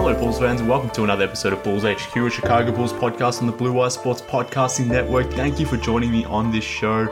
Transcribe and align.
Hello, 0.00 0.14
Bulls 0.14 0.38
fans, 0.38 0.60
and 0.60 0.70
welcome 0.70 0.90
to 0.90 1.02
another 1.02 1.24
episode 1.24 1.52
of 1.52 1.64
Bulls 1.64 1.82
HQ, 1.82 2.16
a 2.16 2.30
Chicago 2.30 2.70
Bulls 2.70 2.92
podcast 2.92 3.40
on 3.40 3.48
the 3.48 3.52
Blue 3.52 3.72
Wire 3.72 3.90
Sports 3.90 4.22
Podcasting 4.22 4.86
Network. 4.86 5.28
Thank 5.32 5.58
you 5.58 5.66
for 5.66 5.76
joining 5.76 6.12
me 6.12 6.24
on 6.26 6.52
this 6.52 6.62
show. 6.62 7.08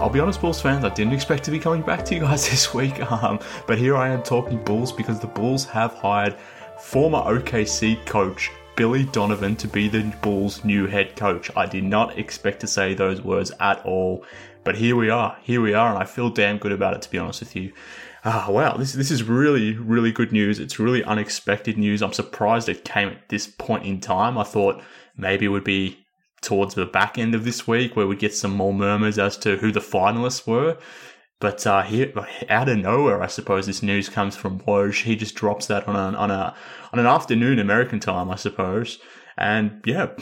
I'll 0.00 0.10
be 0.10 0.20
honest, 0.20 0.40
Bulls 0.40 0.62
fans, 0.62 0.84
I 0.84 0.90
didn't 0.90 1.12
expect 1.12 1.42
to 1.42 1.50
be 1.50 1.58
coming 1.58 1.82
back 1.82 2.04
to 2.04 2.14
you 2.14 2.20
guys 2.20 2.48
this 2.50 2.72
week, 2.72 3.00
um, 3.10 3.40
but 3.66 3.78
here 3.78 3.96
I 3.96 4.10
am 4.10 4.22
talking 4.22 4.62
Bulls 4.62 4.92
because 4.92 5.18
the 5.18 5.26
Bulls 5.26 5.64
have 5.64 5.94
hired 5.94 6.36
former 6.78 7.18
OKC 7.18 8.06
coach 8.06 8.52
Billy 8.76 9.06
Donovan 9.06 9.56
to 9.56 9.66
be 9.66 9.88
the 9.88 10.04
Bulls' 10.22 10.64
new 10.64 10.86
head 10.86 11.16
coach. 11.16 11.50
I 11.56 11.66
did 11.66 11.82
not 11.82 12.16
expect 12.16 12.60
to 12.60 12.68
say 12.68 12.94
those 12.94 13.22
words 13.22 13.50
at 13.58 13.84
all, 13.84 14.24
but 14.62 14.76
here 14.76 14.94
we 14.94 15.10
are. 15.10 15.36
Here 15.42 15.60
we 15.60 15.74
are, 15.74 15.88
and 15.92 15.98
I 15.98 16.04
feel 16.04 16.30
damn 16.30 16.58
good 16.58 16.72
about 16.72 16.94
it, 16.94 17.02
to 17.02 17.10
be 17.10 17.18
honest 17.18 17.40
with 17.40 17.56
you. 17.56 17.72
Ah, 18.26 18.46
wow, 18.48 18.76
this 18.76 18.94
this 18.94 19.10
is 19.10 19.22
really 19.22 19.74
really 19.74 20.10
good 20.10 20.32
news. 20.32 20.58
It's 20.58 20.78
really 20.78 21.04
unexpected 21.04 21.76
news. 21.76 22.02
I'm 22.02 22.14
surprised 22.14 22.68
it 22.68 22.84
came 22.84 23.08
at 23.10 23.28
this 23.28 23.46
point 23.46 23.84
in 23.84 24.00
time. 24.00 24.38
I 24.38 24.44
thought 24.44 24.82
maybe 25.16 25.44
it 25.44 25.50
would 25.50 25.64
be 25.64 26.04
towards 26.40 26.74
the 26.74 26.86
back 26.86 27.18
end 27.18 27.34
of 27.34 27.44
this 27.44 27.66
week 27.66 27.96
where 27.96 28.06
we'd 28.06 28.18
get 28.18 28.34
some 28.34 28.52
more 28.52 28.72
murmurs 28.72 29.18
as 29.18 29.36
to 29.38 29.56
who 29.56 29.72
the 29.72 29.80
finalists 29.80 30.46
were. 30.46 30.78
But 31.40 31.66
uh, 31.66 31.82
here, 31.82 32.12
out 32.48 32.68
of 32.70 32.78
nowhere, 32.78 33.22
I 33.22 33.26
suppose 33.26 33.66
this 33.66 33.82
news 33.82 34.08
comes 34.08 34.36
from 34.36 34.60
Woj. 34.60 35.02
He 35.02 35.16
just 35.16 35.34
drops 35.34 35.66
that 35.66 35.86
on 35.86 35.96
a 35.96 36.16
on 36.16 36.30
a 36.30 36.54
on 36.92 36.98
an 36.98 37.06
afternoon 37.06 37.58
American 37.58 38.00
time, 38.00 38.30
I 38.30 38.36
suppose. 38.36 38.98
And 39.36 39.82
yeah, 39.84 40.06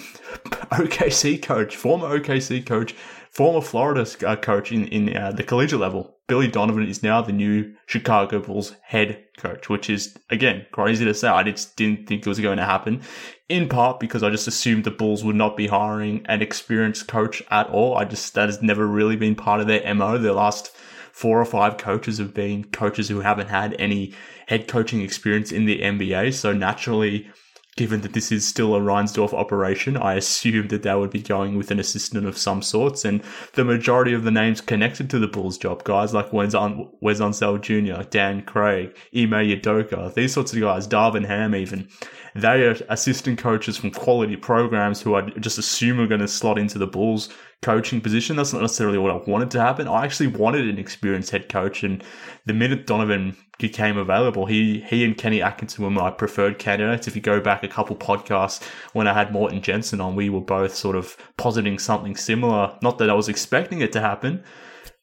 OKC 0.73 1.41
coach, 1.41 1.77
former 1.77 2.19
OKC 2.19 2.67
coach, 2.67 2.95
former 3.31 3.61
Florida 3.61 4.07
uh, 4.27 4.37
coach 4.37 4.73
in 4.73 4.89
in 4.89 5.17
uh, 5.17 5.31
the 5.31 5.45
collegiate 5.45 5.79
level, 5.79 6.12
Billy 6.29 6.49
Donovan 6.49 6.89
is 6.89 7.03
now 7.03 7.21
the 7.21 7.33
new 7.33 7.75
Chicago 7.87 8.41
Bulls 8.41 8.75
head 8.83 9.25
coach, 9.37 9.69
which 9.69 9.91
is 9.91 10.17
again 10.31 10.67
crazy 10.73 11.05
to 11.05 11.15
say. 11.15 11.29
I 11.29 11.43
just 11.43 11.77
didn't 11.77 12.07
think 12.07 12.23
it 12.23 12.29
was 12.29 12.41
going 12.41 12.59
to 12.59 12.65
happen. 12.65 13.03
In 13.49 13.69
part 13.69 14.01
because 14.01 14.23
I 14.23 14.31
just 14.31 14.49
assumed 14.49 14.85
the 14.85 14.91
Bulls 14.91 15.25
would 15.25 15.37
not 15.37 15.57
be 15.57 15.67
hiring 15.67 16.25
an 16.27 16.41
experienced 16.41 17.09
coach 17.09 17.43
at 17.51 17.69
all. 17.69 17.97
I 17.97 18.05
just 18.05 18.35
that 18.35 18.49
has 18.49 18.63
never 18.63 18.87
really 18.87 19.17
been 19.17 19.35
part 19.35 19.61
of 19.61 19.67
their 19.67 19.95
mo. 19.95 20.17
Their 20.17 20.33
last 20.33 20.75
four 21.13 21.41
or 21.41 21.45
five 21.45 21.77
coaches 21.77 22.19
have 22.19 22.33
been 22.33 22.65
coaches 22.65 23.09
who 23.09 23.21
haven't 23.21 23.49
had 23.49 23.75
any 23.79 24.15
head 24.47 24.69
coaching 24.69 25.03
experience 25.03 25.53
in 25.53 25.67
the 25.67 25.81
NBA. 25.81 26.33
So 26.35 26.53
naturally, 26.53 27.31
given 27.77 28.03
that 28.03 28.13
this 28.13 28.31
is 28.31 28.47
still 28.47 28.75
a 28.75 28.81
Reinsdorf 28.81 29.33
operation, 29.33 29.97
I 29.97 30.15
assumed 30.15 30.71
that 30.71 30.83
they 30.83 30.95
would 30.95 31.11
be 31.11 31.23
going 31.23 31.57
with 31.57 31.71
an 31.71 31.81
assistant 31.81 32.27
of 32.27 32.37
some 32.37 32.61
sorts. 32.61 33.05
And 33.05 33.23
the 33.55 33.65
majority 33.65 34.13
of 34.13 34.25
the 34.25 34.31
names 34.31 34.61
connected 34.61 35.09
to 35.11 35.19
the 35.19 35.27
Bulls 35.27 35.57
job, 35.57 35.85
guys 35.85 36.13
like 36.13 36.33
Wes, 36.33 36.55
Un- 36.55 36.89
Wes 37.01 37.19
Jr., 37.19 38.03
Dan 38.11 38.43
Craig, 38.43 38.95
Ime 39.17 39.31
Udoka, 39.31 40.13
these 40.13 40.35
sorts 40.35 40.53
of 40.53 40.61
guys, 40.61 40.87
Darvin 40.87 41.27
Ham 41.27 41.55
even, 41.55 41.89
they 42.35 42.67
are 42.67 42.77
assistant 42.89 43.39
coaches 43.39 43.77
from 43.77 43.91
quality 43.91 44.37
programs 44.37 45.01
who 45.01 45.15
I 45.15 45.23
just 45.31 45.59
assume 45.59 46.01
are 46.01 46.07
going 46.07 46.21
to 46.21 46.29
slot 46.29 46.59
into 46.59 46.79
the 46.79 46.87
Bulls 46.87 47.31
coaching 47.63 48.01
position. 48.01 48.37
That's 48.37 48.53
not 48.53 48.63
necessarily 48.63 48.99
what 48.99 49.13
I 49.13 49.31
wanted 49.31 49.51
to 49.53 49.61
happen. 49.61 49.89
I 49.89 50.05
actually 50.05 50.27
wanted 50.27 50.69
an 50.69 50.79
experienced 50.79 51.31
head 51.31 51.49
coach, 51.49 51.83
and 51.83 52.03
the 52.45 52.53
minute 52.53 52.87
Donovan 52.87 53.37
became 53.59 53.97
available, 53.97 54.47
he 54.47 54.81
he 54.81 55.05
and 55.05 55.17
Kenny 55.17 55.41
Atkinson 55.41 55.85
were 55.85 55.91
my 55.91 56.11
preferred 56.11 56.59
candidates. 56.59 57.07
If 57.07 57.17
you 57.17 57.23
go 57.23 57.41
back 57.41 57.63
a 57.63 57.69
couple 57.69 57.97
podcasts 57.97 58.63
when 58.93 59.07
I 59.07 59.15
had 59.15 59.33
Morton 59.33 59.63
Jensen 59.63 60.01
on, 60.01 60.17
we 60.17 60.29
were 60.29 60.41
both 60.41 60.75
sort 60.75 60.97
of 60.97 61.17
positing 61.37 61.79
something 61.79 62.17
similar. 62.17 62.77
Not 62.83 62.99
that 62.99 63.09
I 63.09 63.15
was 63.15 63.29
expecting 63.29 63.81
it 63.81 63.93
to 63.93 64.01
happen. 64.01 64.43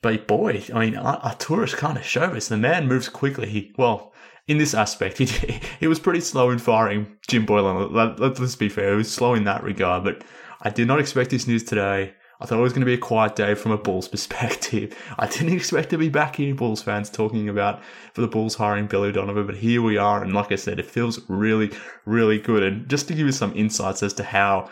But 0.02 0.28
boy, 0.28 0.64
I 0.74 0.86
mean, 0.86 0.94
Arturas 0.94 1.76
kind 1.76 1.98
of 1.98 2.06
showed 2.06 2.36
us. 2.36 2.48
The 2.48 2.58
man 2.58 2.88
moves 2.88 3.10
quickly. 3.10 3.50
He, 3.50 3.74
well, 3.78 4.14
in 4.48 4.58
this 4.58 4.74
aspect, 4.74 5.18
he, 5.20 5.26
he 5.80 5.88
was 5.88 6.00
pretty 6.00 6.22
slow 6.22 6.52
in 6.52 6.60
firing 6.60 7.18
Jim 7.28 7.46
Boylen. 7.46 7.92
Let, 7.92 8.20
let's 8.20 8.56
be 8.56 8.70
fair, 8.70 8.92
he 8.92 8.98
was 8.98 9.12
slow 9.12 9.34
in 9.34 9.44
that 9.44 9.64
regard. 9.64 10.04
But 10.04 10.24
I 10.62 10.70
did 10.70 10.88
not 10.88 11.00
expect 11.00 11.32
this 11.32 11.48
news 11.48 11.64
today. 11.64 12.14
I 12.42 12.46
thought 12.46 12.60
it 12.60 12.64
was 12.64 12.72
going 12.74 12.82
to 12.82 12.86
be 12.86 12.94
a 12.94 12.98
quiet 12.98 13.36
day 13.36 13.54
from 13.54 13.72
a 13.72 13.78
Bulls 13.78 14.08
perspective. 14.10 14.96
I 15.18 15.28
didn't 15.28 15.54
expect 15.54 15.90
to 15.90 15.98
be 15.98 16.10
back 16.10 16.38
here, 16.38 16.56
Bulls 16.56 16.82
fans, 16.82 17.10
talking 17.10 17.50
about 17.50 17.82
for 18.14 18.22
the 18.22 18.28
Bulls 18.28 18.56
hiring 18.56 18.88
Billy 18.88 19.12
Donovan, 19.12 19.46
but 19.46 19.58
here 19.58 19.82
we 19.82 19.98
are. 19.98 20.24
And 20.24 20.34
like 20.34 20.52
I 20.52 20.56
said, 20.56 20.80
it 20.80 20.86
feels 20.86 21.20
really, 21.30 21.72
really 22.06 22.40
good. 22.40 22.64
And 22.64 22.88
just 22.90 23.08
to 23.10 23.14
give 23.14 23.26
you 23.26 23.32
some 23.34 23.56
insights 23.56 24.04
as 24.04 24.14
to 24.14 24.24
how 24.24 24.70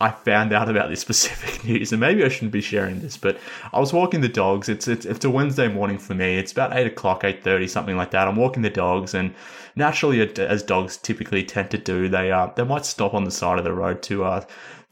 I 0.00 0.10
found 0.10 0.52
out 0.52 0.68
about 0.68 0.88
this 0.88 1.00
specific 1.08 1.64
news, 1.64 1.92
and 1.92 2.00
maybe 2.00 2.24
I 2.24 2.28
shouldn't 2.28 2.52
be 2.52 2.60
sharing 2.60 3.00
this, 3.00 3.16
but 3.16 3.38
I 3.72 3.80
was 3.80 3.92
walking 3.92 4.20
the 4.20 4.28
dogs. 4.28 4.68
It's 4.68 4.88
it's, 4.88 5.06
it's 5.06 5.24
a 5.24 5.30
Wednesday 5.30 5.68
morning 5.68 5.98
for 5.98 6.14
me. 6.14 6.36
It's 6.36 6.52
about 6.52 6.76
eight 6.76 6.86
o'clock, 6.86 7.24
eight 7.24 7.44
thirty, 7.44 7.68
something 7.68 7.96
like 7.96 8.10
that. 8.10 8.28
I'm 8.28 8.36
walking 8.36 8.62
the 8.62 8.70
dogs, 8.70 9.14
and 9.14 9.34
naturally, 9.76 10.20
as 10.38 10.62
dogs 10.62 10.96
typically 10.96 11.44
tend 11.44 11.70
to 11.70 11.78
do, 11.78 12.08
they 12.08 12.32
uh 12.32 12.48
they 12.56 12.64
might 12.64 12.84
stop 12.86 13.14
on 13.14 13.24
the 13.24 13.30
side 13.30 13.58
of 13.58 13.64
the 13.64 13.72
road 13.72 14.02
to 14.04 14.24
uh 14.24 14.44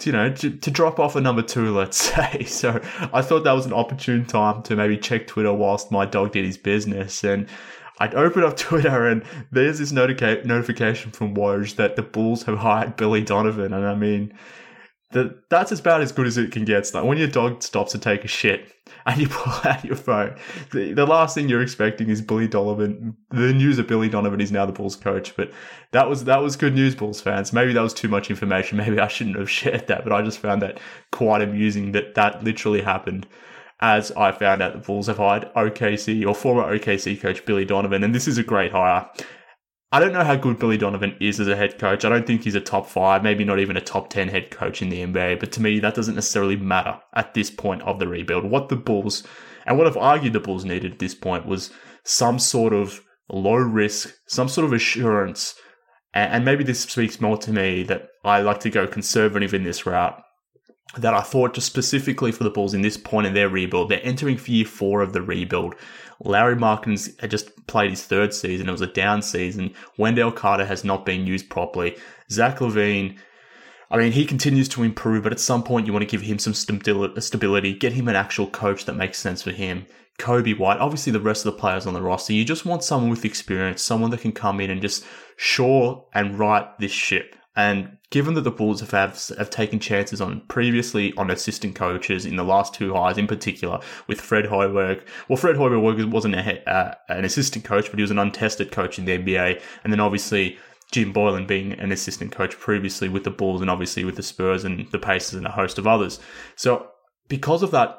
you 0.07 0.13
know 0.13 0.33
to, 0.33 0.51
to 0.51 0.71
drop 0.71 0.99
off 0.99 1.17
a 1.17 1.21
number 1.21 1.43
two, 1.43 1.77
let's 1.77 1.97
say. 2.15 2.45
So 2.45 2.81
I 3.13 3.23
thought 3.23 3.45
that 3.45 3.53
was 3.53 3.67
an 3.67 3.73
opportune 3.73 4.25
time 4.25 4.63
to 4.65 4.77
maybe 4.77 4.97
check 4.97 5.27
Twitter 5.27 5.53
whilst 5.53 5.91
my 5.91 6.07
dog 6.07 6.33
did 6.33 6.45
his 6.45 6.57
business, 6.57 7.25
and 7.25 7.49
I'd 7.99 8.15
open 8.15 8.43
up 8.45 8.57
Twitter 8.69 9.07
and 9.07 9.25
there's 9.51 9.79
this 9.79 9.93
notica- 9.93 10.45
notification 10.45 11.11
from 11.11 11.35
Woj 11.35 11.77
that 11.77 11.97
the 11.97 12.03
Bulls 12.03 12.45
have 12.45 12.59
hired 12.59 12.97
Billy 12.97 13.23
Donovan, 13.23 13.73
and 13.73 13.87
I 13.87 13.95
mean 13.95 14.33
that 15.13 15.49
that's 15.49 15.73
about 15.73 16.01
as 16.01 16.13
good 16.13 16.27
as 16.27 16.37
it 16.37 16.53
can 16.53 16.65
get. 16.65 16.93
like 16.95 17.05
when 17.05 17.19
your 17.19 17.29
dog 17.29 17.63
stops 17.63 17.93
to 17.93 17.99
take 17.99 18.25
a 18.25 18.29
shit 18.29 18.75
and 19.07 19.21
you 19.21 19.29
pull 19.31 19.53
out 19.71 19.85
your 19.85 19.97
phone, 19.97 20.37
the, 20.73 20.93
the, 20.93 21.07
last 21.07 21.35
thing 21.35 21.49
you're 21.49 21.63
expecting 21.63 22.09
is 22.09 22.21
Billy 22.21 22.49
Donovan. 22.49 23.17
The 23.31 23.53
news 23.53 23.79
of 23.79 23.87
Billy 23.87 24.09
Donovan 24.09 24.41
is 24.41 24.53
now 24.53 24.67
the 24.67 24.73
Bulls 24.73 24.97
coach, 24.97 25.37
but 25.37 25.53
that 25.93 26.09
was 26.09 26.25
that 26.25 26.43
was 26.43 26.57
good 26.57 26.75
news, 26.75 26.95
Bulls 26.95 27.21
fans. 27.21 27.53
Maybe 27.53 27.73
that 27.73 27.81
was 27.81 27.95
too 27.95 28.09
much 28.09 28.31
information. 28.31 28.79
Maybe 28.83 28.99
I 28.99 29.09
shouldn't 29.09 29.39
have 29.39 29.51
shared 29.51 29.87
that, 29.87 30.05
but 30.05 30.13
I 30.13 30.23
just 30.23 30.39
found 30.39 30.63
that 30.63 30.81
quite 31.11 31.43
amusing 31.43 31.93
that 31.93 32.15
that 32.15 32.43
literally 32.43 32.83
happened. 32.83 33.27
As 33.81 34.13
I 34.13 34.31
found 34.31 34.63
out, 34.63 34.75
the 34.75 34.79
Bulls 34.79 35.09
have 35.09 35.17
hired 35.17 35.53
OKC 35.55 36.25
or 36.25 36.37
former 36.37 36.63
OKC 36.63 37.21
coach 37.21 37.45
Billy 37.45 37.65
Donovan, 37.65 38.05
and 38.05 38.15
this 38.15 38.29
is 38.29 38.39
a 38.39 38.45
great 38.45 38.71
hire. 38.71 39.09
I 39.95 40.01
don't 40.01 40.15
know 40.15 40.25
how 40.25 40.37
good 40.37 40.59
Billy 40.59 40.79
Donovan 40.79 41.15
is 41.21 41.39
as 41.39 41.49
a 41.49 41.55
head 41.55 41.79
coach. 41.79 42.03
I 42.03 42.09
don't 42.09 42.27
think 42.27 42.43
he's 42.43 42.55
a 42.55 42.63
top 42.63 42.89
five, 42.89 43.23
maybe 43.23 43.45
not 43.45 43.61
even 43.61 43.77
a 43.77 43.81
top 43.83 44.09
10 44.09 44.29
head 44.29 44.51
coach 44.51 44.81
in 44.81 44.89
the 44.89 45.03
NBA. 45.03 45.39
But 45.39 45.53
to 45.53 45.63
me, 45.63 45.81
that 45.81 45.95
doesn't 45.95 46.15
necessarily 46.15 46.57
matter 46.57 46.99
at 47.15 47.35
this 47.35 47.51
point 47.51 47.83
of 47.83 47.99
the 47.99 48.09
rebuild. 48.09 48.45
What 48.45 48.71
the 48.71 48.77
Bulls, 48.77 49.23
and 49.67 49.77
what 49.77 49.87
I've 49.87 49.99
argued 49.99 50.33
the 50.33 50.41
Bulls 50.41 50.65
needed 50.65 50.93
at 50.93 50.99
this 50.99 51.15
point 51.15 51.45
was 51.45 51.71
some 52.05 52.39
sort 52.39 52.73
of 52.73 53.03
low 53.29 53.57
risk, 53.57 54.15
some 54.27 54.49
sort 54.49 54.65
of 54.65 54.73
assurance. 54.73 55.55
And 56.15 56.43
maybe 56.43 56.65
this 56.65 56.81
speaks 56.81 57.21
more 57.21 57.37
to 57.39 57.53
me 57.53 57.83
that 57.83 58.09
I 58.25 58.41
like 58.41 58.61
to 58.61 58.71
go 58.71 58.87
conservative 58.87 59.53
in 59.53 59.65
this 59.65 59.85
route. 59.85 60.23
That 60.99 61.15
I 61.15 61.23
thought 61.23 61.55
just 61.55 61.67
specifically 61.67 62.33
for 62.33 62.45
the 62.45 62.51
Bulls 62.51 62.75
in 62.75 62.83
this 62.83 62.99
point 62.99 63.27
in 63.27 63.33
their 63.33 63.49
rebuild, 63.49 63.89
they're 63.89 64.05
entering 64.05 64.37
for 64.37 64.51
year 64.51 64.67
four 64.67 65.01
of 65.01 65.15
the 65.15 65.23
rebuild. 65.23 65.75
Lauri 66.23 66.55
Markkanen 66.55 67.19
had 67.21 67.31
just 67.31 67.67
played 67.67 67.91
his 67.91 68.05
third 68.05 68.35
season. 68.35 68.69
It 68.69 68.73
was 68.73 68.83
a 68.83 68.87
down 68.87 69.23
season. 69.23 69.75
Wendell 69.97 70.33
Carter 70.33 70.67
has 70.67 70.85
not 70.85 71.07
been 71.07 71.27
used 71.27 71.49
properly. 71.49 71.97
Zach 72.31 72.59
LaVine, 72.59 73.19
I 73.91 73.97
mean, 73.97 74.13
he 74.13 74.27
continues 74.27 74.69
to 74.71 74.83
improve, 74.83 75.23
but 75.23 75.33
at 75.33 75.41
some 75.41 75.63
point 75.63 75.87
you 75.87 75.93
want 75.93 76.03
to 76.03 76.11
give 76.11 76.23
him 76.23 76.39
some 76.39 76.55
stability, 76.55 77.75
get 77.75 77.95
him 77.95 78.09
an 78.09 78.17
actual 78.17 78.47
coach 78.49 78.85
that 78.85 78.95
makes 78.95 79.19
sense 79.19 79.43
for 79.43 79.51
him. 79.51 79.87
Coby 80.19 80.57
White, 80.57 80.79
obviously 80.79 81.11
the 81.11 81.21
rest 81.21 81.47
of 81.47 81.55
the 81.55 81.59
players 81.59 81.87
on 81.87 81.95
the 81.95 82.03
roster, 82.03 82.35
you 82.35 82.45
just 82.45 82.67
want 82.67 82.85
someone 82.85 83.11
with 83.11 83.25
experience, 83.25 83.83
someone 83.83 84.11
that 84.11 84.21
can 84.21 84.33
come 84.33 84.61
in 84.61 84.71
and 84.71 84.83
just 84.83 85.05
shore 85.37 86.07
and 86.15 86.39
right 86.39 86.67
this 86.79 86.93
ship. 86.93 87.35
And 87.57 87.97
given 88.13 88.35
that 88.35 88.43
the 88.43 88.51
Bulls 88.51 88.81
have, 88.81 88.91
have, 88.91 89.49
taken 89.49 89.81
chances 89.81 90.21
on 90.21 90.43
previously 90.43 91.15
on 91.17 91.31
assistant 91.31 91.75
coaches 91.75 92.27
in 92.27 92.37
the 92.37 92.45
last 92.45 92.75
two 92.75 92.93
hires, 92.93 93.17
in 93.17 93.27
particular 93.27 93.81
with 94.07 94.21
Fred 94.21 94.45
Hoiberg. 94.45 95.03
Well, 95.29 95.39
Fred 95.39 95.57
Hoiberg 95.57 96.11
wasn't 96.11 96.35
a, 96.35 96.71
uh, 96.71 96.95
an 97.09 97.25
assistant 97.25 97.65
coach, 97.65 97.87
but 97.91 97.99
he 97.99 98.03
was 98.03 98.11
an 98.11 98.19
untested 98.19 98.71
coach 98.71 98.99
in 98.99 99.07
the 99.07 99.19
NBA. 99.19 99.63
And 99.83 99.91
then 99.91 99.99
obviously 99.99 100.59
Jim 100.93 101.15
Boylen 101.15 101.47
being 101.47 101.73
an 101.73 101.91
assistant 101.91 102.33
coach 102.33 102.59
previously 102.59 103.09
with 103.09 103.25
the 103.25 103.31
Bulls 103.31 103.63
and 103.63 103.71
obviously 103.71 104.05
with 104.05 104.17
the 104.17 104.23
Spurs 104.23 104.63
and 104.63 104.87
the 104.91 104.99
Pacers 104.99 105.39
and 105.39 105.47
a 105.47 105.51
host 105.51 105.79
of 105.79 105.87
others. 105.87 106.21
So 106.55 106.89
because 107.29 107.63
of 107.63 107.71
that 107.71 107.99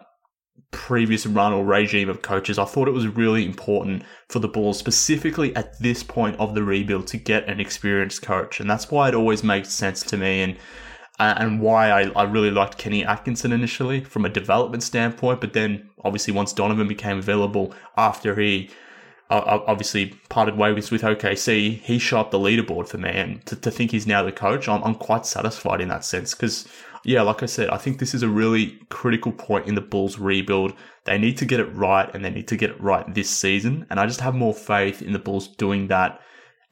previous 0.72 1.26
run 1.26 1.54
or 1.54 1.64
regime 1.64 2.10
of 2.10 2.22
coaches, 2.22 2.60
I 2.60 2.66
thought 2.66 2.88
it 2.88 2.92
was 2.92 3.08
really 3.08 3.46
important 3.46 4.04
for 4.28 4.40
the 4.40 4.48
Bulls, 4.48 4.78
specifically 4.78 5.56
at 5.56 5.80
this 5.80 6.04
point 6.04 6.38
of 6.40 6.56
the 6.56 6.64
rebuild, 6.64 7.08
to 7.08 7.18
get 7.18 7.48
an 7.48 7.60
experienced 7.60 8.22
coach. 8.22 8.60
And 8.60 8.70
that's 8.70 8.92
why 8.92 9.08
it 9.08 9.16
always 9.16 9.44
makes 9.44 9.70
sense 9.70 10.04
to 10.04 10.18
me 10.18 10.42
and 10.42 10.58
uh, 11.20 11.36
and 11.38 11.62
why 11.62 11.92
I, 11.92 12.10
I 12.16 12.24
really 12.24 12.50
liked 12.50 12.80
Kenny 12.80 13.06
Atkinson 13.06 13.52
initially 13.52 14.04
from 14.04 14.26
a 14.26 14.30
development 14.30 14.82
standpoint. 14.82 15.42
But 15.42 15.54
then 15.54 15.90
obviously 16.04 16.34
once 16.34 16.54
Donovan 16.54 16.88
became 16.88 17.20
available 17.20 17.74
after 17.96 18.36
he 18.40 18.72
uh, 19.30 19.60
obviously 19.68 20.08
parted 20.30 20.58
ways 20.58 20.92
with 20.92 21.04
OKC, 21.04 21.80
he 21.82 22.00
shot 22.00 22.32
the 22.32 22.40
leaderboard 22.40 22.88
for 22.88 22.98
me. 22.98 23.10
And 23.10 23.46
to, 23.46 23.56
to 23.56 23.72
think 23.72 23.92
he's 23.92 24.08
now 24.08 24.24
the 24.24 24.32
coach, 24.32 24.68
I'm, 24.68 24.84
I'm 24.84 24.96
quite 24.96 25.26
satisfied 25.26 25.82
in 25.82 25.90
that 25.90 26.04
sense 26.04 26.34
because 26.34 26.68
yeah, 27.06 27.22
like 27.22 27.44
I 27.44 27.48
said, 27.48 27.70
I 27.70 27.78
think 27.78 28.00
this 28.00 28.14
is 28.14 28.24
a 28.24 28.30
really 28.30 28.80
critical 28.90 29.32
point 29.32 29.68
in 29.68 29.76
the 29.76 29.82
Bulls 29.82 30.20
rebuild. 30.20 30.74
They 31.06 31.18
need 31.18 31.38
to 31.38 31.46
get 31.46 31.60
it 31.60 31.74
right 31.76 32.10
and 32.14 32.24
they 32.24 32.30
need 32.30 32.48
to 32.48 32.58
get 32.58 32.70
it 32.70 32.82
right 32.82 33.14
this 33.14 33.30
season. 33.30 33.86
And 33.90 34.00
I 34.00 34.06
just 34.06 34.22
have 34.22 34.36
more 34.36 34.54
faith 34.54 35.02
in 35.02 35.12
the 35.12 35.20
Bulls 35.20 35.48
doing 35.48 35.88
that 35.88 36.20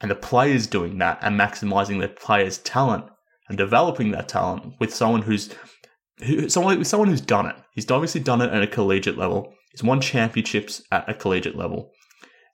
and 0.00 0.10
the 0.10 0.16
players 0.16 0.66
doing 0.66 0.98
that 0.98 1.18
and 1.22 1.38
maximizing 1.38 1.98
their 1.98 2.08
players' 2.08 2.58
talent 2.58 3.04
and 3.48 3.58
developing 3.58 4.10
that 4.12 4.28
talent 4.28 4.74
with 4.80 4.94
someone 4.94 5.22
who's 5.22 5.54
who, 6.24 6.48
someone 6.48 6.78
with 6.78 6.88
someone 6.88 7.08
who's 7.08 7.20
done 7.20 7.46
it. 7.46 7.56
He's 7.74 7.90
obviously 7.90 8.20
done 8.20 8.40
it 8.40 8.50
at 8.50 8.62
a 8.62 8.66
collegiate 8.66 9.18
level. 9.18 9.52
He's 9.72 9.82
won 9.82 10.00
championships 10.00 10.82
at 10.90 11.08
a 11.08 11.14
collegiate 11.14 11.56
level. 11.56 11.90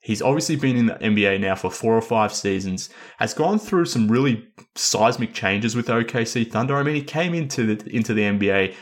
He's 0.01 0.21
obviously 0.21 0.55
been 0.55 0.77
in 0.77 0.85
the 0.85 0.93
NBA 0.93 1.41
now 1.41 1.55
for 1.55 1.69
four 1.69 1.95
or 1.95 2.01
five 2.01 2.33
seasons, 2.33 2.89
has 3.17 3.33
gone 3.33 3.59
through 3.59 3.85
some 3.85 4.07
really 4.07 4.47
seismic 4.75 5.33
changes 5.33 5.75
with 5.75 5.87
OKC 5.87 6.49
Thunder. 6.49 6.77
I 6.77 6.83
mean, 6.83 6.95
he 6.95 7.03
came 7.03 7.33
into 7.33 7.75
the, 7.75 7.95
into 7.95 8.13
the 8.13 8.21
NBA 8.21 8.75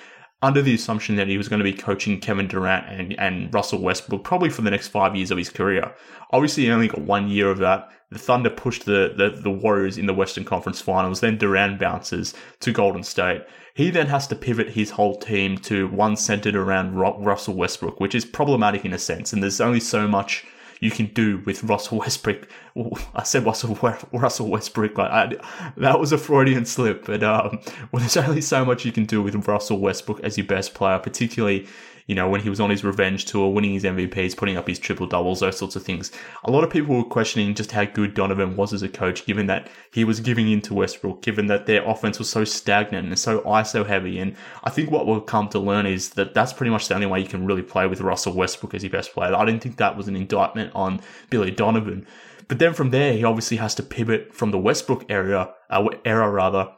under 0.43 0.61
the 0.61 0.75
assumption 0.75 1.15
that 1.15 1.27
he 1.27 1.37
was 1.37 1.49
going 1.49 1.59
to 1.59 1.63
be 1.63 1.73
coaching 1.73 2.19
Kevin 2.19 2.47
Durant 2.47 2.85
and, 2.87 3.19
and 3.19 3.51
Russell 3.51 3.81
Westbrook 3.81 4.23
probably 4.23 4.49
for 4.49 4.61
the 4.61 4.69
next 4.69 4.89
five 4.89 5.15
years 5.15 5.31
of 5.31 5.37
his 5.37 5.49
career. 5.49 5.95
Obviously, 6.31 6.65
he 6.65 6.71
only 6.71 6.87
got 6.87 7.01
one 7.01 7.27
year 7.27 7.49
of 7.49 7.57
that. 7.57 7.89
The 8.11 8.19
Thunder 8.19 8.51
pushed 8.51 8.85
the, 8.85 9.13
the, 9.17 9.41
the 9.41 9.49
Warriors 9.49 9.97
in 9.97 10.05
the 10.05 10.13
Western 10.13 10.45
Conference 10.45 10.79
Finals. 10.79 11.21
Then 11.21 11.37
Durant 11.37 11.79
bounces 11.79 12.35
to 12.59 12.71
Golden 12.71 13.03
State. 13.03 13.41
He 13.73 13.89
then 13.89 14.07
has 14.07 14.27
to 14.27 14.35
pivot 14.35 14.69
his 14.69 14.91
whole 14.91 15.17
team 15.17 15.57
to 15.59 15.87
one 15.87 16.15
centered 16.15 16.55
around 16.55 16.95
Russell 16.95 17.55
Westbrook, 17.55 17.99
which 17.99 18.15
is 18.15 18.23
problematic 18.23 18.85
in 18.85 18.93
a 18.93 18.99
sense. 18.99 19.33
And 19.33 19.41
there's 19.41 19.59
only 19.59 19.79
so 19.79 20.07
much 20.07 20.45
you 20.79 20.91
can 20.91 21.07
do 21.07 21.41
with 21.45 21.63
Russell 21.63 21.99
Westbrook. 21.99 22.47
I 23.15 23.23
said 23.23 23.45
Russell 23.45 23.75
Russell 24.11 24.49
Westbrook. 24.49 24.97
Like 24.97 25.11
I, 25.11 25.71
that 25.77 25.99
was 25.99 26.11
a 26.11 26.17
Freudian 26.17 26.65
slip, 26.65 27.05
but 27.05 27.23
um, 27.23 27.59
well, 27.91 27.99
there's 27.99 28.17
only 28.17 28.41
so 28.41 28.63
much 28.65 28.85
you 28.85 28.91
can 28.91 29.05
do 29.05 29.21
with 29.21 29.47
Russell 29.47 29.79
Westbrook 29.79 30.19
as 30.21 30.37
your 30.37 30.47
best 30.47 30.73
player, 30.73 30.99
particularly 30.99 31.67
you 32.07 32.15
know, 32.15 32.29
when 32.29 32.41
he 32.41 32.49
was 32.49 32.61
on 32.61 32.69
his 32.69 32.85
revenge 32.85 33.25
tour, 33.25 33.51
winning 33.51 33.73
his 33.73 33.83
MVPs, 33.83 34.35
putting 34.35 34.55
up 34.55 34.67
his 34.67 34.79
triple 34.79 35.07
doubles, 35.07 35.41
those 35.41 35.57
sorts 35.57 35.75
of 35.75 35.83
things. 35.83 36.11
A 36.45 36.51
lot 36.51 36.63
of 36.63 36.69
people 36.69 36.95
were 36.95 37.03
questioning 37.03 37.53
just 37.53 37.73
how 37.73 37.83
good 37.83 38.13
Donovan 38.13 38.55
was 38.55 38.73
as 38.73 38.81
a 38.81 38.87
coach, 38.87 39.25
given 39.25 39.47
that 39.47 39.69
he 39.91 40.05
was 40.05 40.21
giving 40.21 40.49
in 40.49 40.61
to 40.61 40.73
Westbrook, 40.73 41.21
given 41.21 41.47
that 41.47 41.65
their 41.65 41.87
offense 41.87 42.17
was 42.17 42.29
so 42.29 42.45
stagnant 42.45 43.07
and 43.07 43.19
so 43.19 43.41
ISO 43.41 43.85
heavy. 43.85 44.19
And 44.19 44.35
I 44.63 44.69
think 44.69 44.89
what 44.89 45.05
we'll 45.05 45.19
come 45.19 45.49
to 45.49 45.59
learn 45.59 45.85
is 45.85 46.11
that 46.11 46.33
that's 46.33 46.53
pretty 46.53 46.71
much 46.71 46.87
the 46.87 46.95
only 46.95 47.07
way 47.07 47.19
you 47.19 47.27
can 47.27 47.45
really 47.45 47.61
play 47.61 47.87
with 47.87 47.99
Russell 47.99 48.33
Westbrook 48.33 48.73
as 48.73 48.83
your 48.83 48.91
best 48.91 49.11
player. 49.11 49.35
I 49.35 49.43
didn't 49.43 49.61
think 49.61 49.75
that 49.75 49.97
was 49.97 50.07
an 50.07 50.15
indictment 50.15 50.71
on 50.73 51.01
Billy 51.29 51.51
Donovan. 51.51 52.07
But 52.47 52.59
then 52.59 52.73
from 52.73 52.91
there, 52.91 53.11
he 53.11 53.25
obviously 53.25 53.57
has 53.57 53.75
to 53.75 53.83
pivot 53.83 54.33
from 54.33 54.51
the 54.51 54.57
Westbrook 54.57 55.05
area, 55.09 55.53
uh, 55.69 55.89
era 56.05 56.29
rather, 56.29 56.69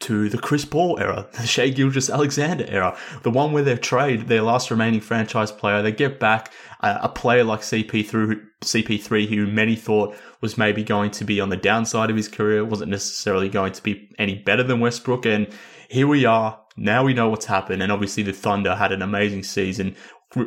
to 0.00 0.28
the 0.28 0.38
Chris 0.38 0.64
Paul 0.64 0.98
era, 0.98 1.28
the 1.32 1.46
Shai 1.46 1.70
Gilgeous-Alexander 1.70 2.66
era, 2.68 2.96
the 3.22 3.30
one 3.30 3.52
where 3.52 3.62
they 3.62 3.76
trade 3.76 4.28
their 4.28 4.42
last 4.42 4.70
remaining 4.70 5.00
franchise 5.00 5.52
player. 5.52 5.82
They 5.82 5.92
get 5.92 6.20
back 6.20 6.52
a, 6.80 7.00
a 7.02 7.08
player 7.08 7.44
like 7.44 7.60
CP3, 7.60 8.40
CP3, 8.62 9.28
who 9.28 9.46
many 9.46 9.76
thought 9.76 10.16
was 10.40 10.58
maybe 10.58 10.84
going 10.84 11.10
to 11.12 11.24
be 11.24 11.40
on 11.40 11.48
the 11.48 11.56
downside 11.56 12.10
of 12.10 12.16
his 12.16 12.28
career, 12.28 12.64
wasn't 12.64 12.90
necessarily 12.90 13.48
going 13.48 13.72
to 13.72 13.82
be 13.82 14.10
any 14.18 14.36
better 14.36 14.62
than 14.62 14.80
Westbrook. 14.80 15.26
And 15.26 15.48
here 15.88 16.06
we 16.06 16.24
are. 16.24 16.60
Now 16.76 17.04
we 17.04 17.14
know 17.14 17.28
what's 17.28 17.46
happened. 17.46 17.82
And 17.82 17.92
obviously 17.92 18.22
the 18.22 18.32
Thunder 18.32 18.74
had 18.74 18.92
an 18.92 19.02
amazing 19.02 19.44
season. 19.44 19.96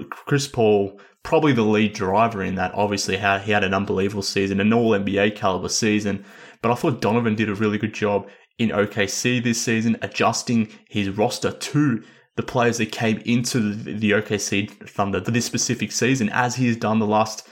Chris 0.09 0.47
Paul, 0.47 0.99
probably 1.23 1.53
the 1.53 1.61
lead 1.61 1.93
driver 1.93 2.43
in 2.43 2.55
that, 2.55 2.73
obviously 2.73 3.17
had, 3.17 3.41
he 3.41 3.51
had 3.51 3.63
an 3.63 3.73
unbelievable 3.73 4.23
season, 4.23 4.59
an 4.59 4.73
all 4.73 4.91
NBA 4.91 5.35
caliber 5.35 5.69
season. 5.69 6.25
But 6.61 6.71
I 6.71 6.75
thought 6.75 7.01
Donovan 7.01 7.35
did 7.35 7.49
a 7.49 7.55
really 7.55 7.77
good 7.77 7.93
job 7.93 8.27
in 8.57 8.69
OKC 8.69 9.43
this 9.43 9.61
season, 9.61 9.97
adjusting 10.01 10.69
his 10.89 11.09
roster 11.09 11.51
to 11.51 12.03
the 12.35 12.43
players 12.43 12.77
that 12.77 12.91
came 12.91 13.17
into 13.25 13.73
the, 13.73 14.11
OKC 14.11 14.69
Thunder 14.87 15.23
for 15.23 15.31
this 15.31 15.45
specific 15.45 15.91
season, 15.91 16.29
as 16.29 16.55
he 16.55 16.67
has 16.67 16.77
done 16.77 16.99
the 16.99 17.07
last 17.07 17.47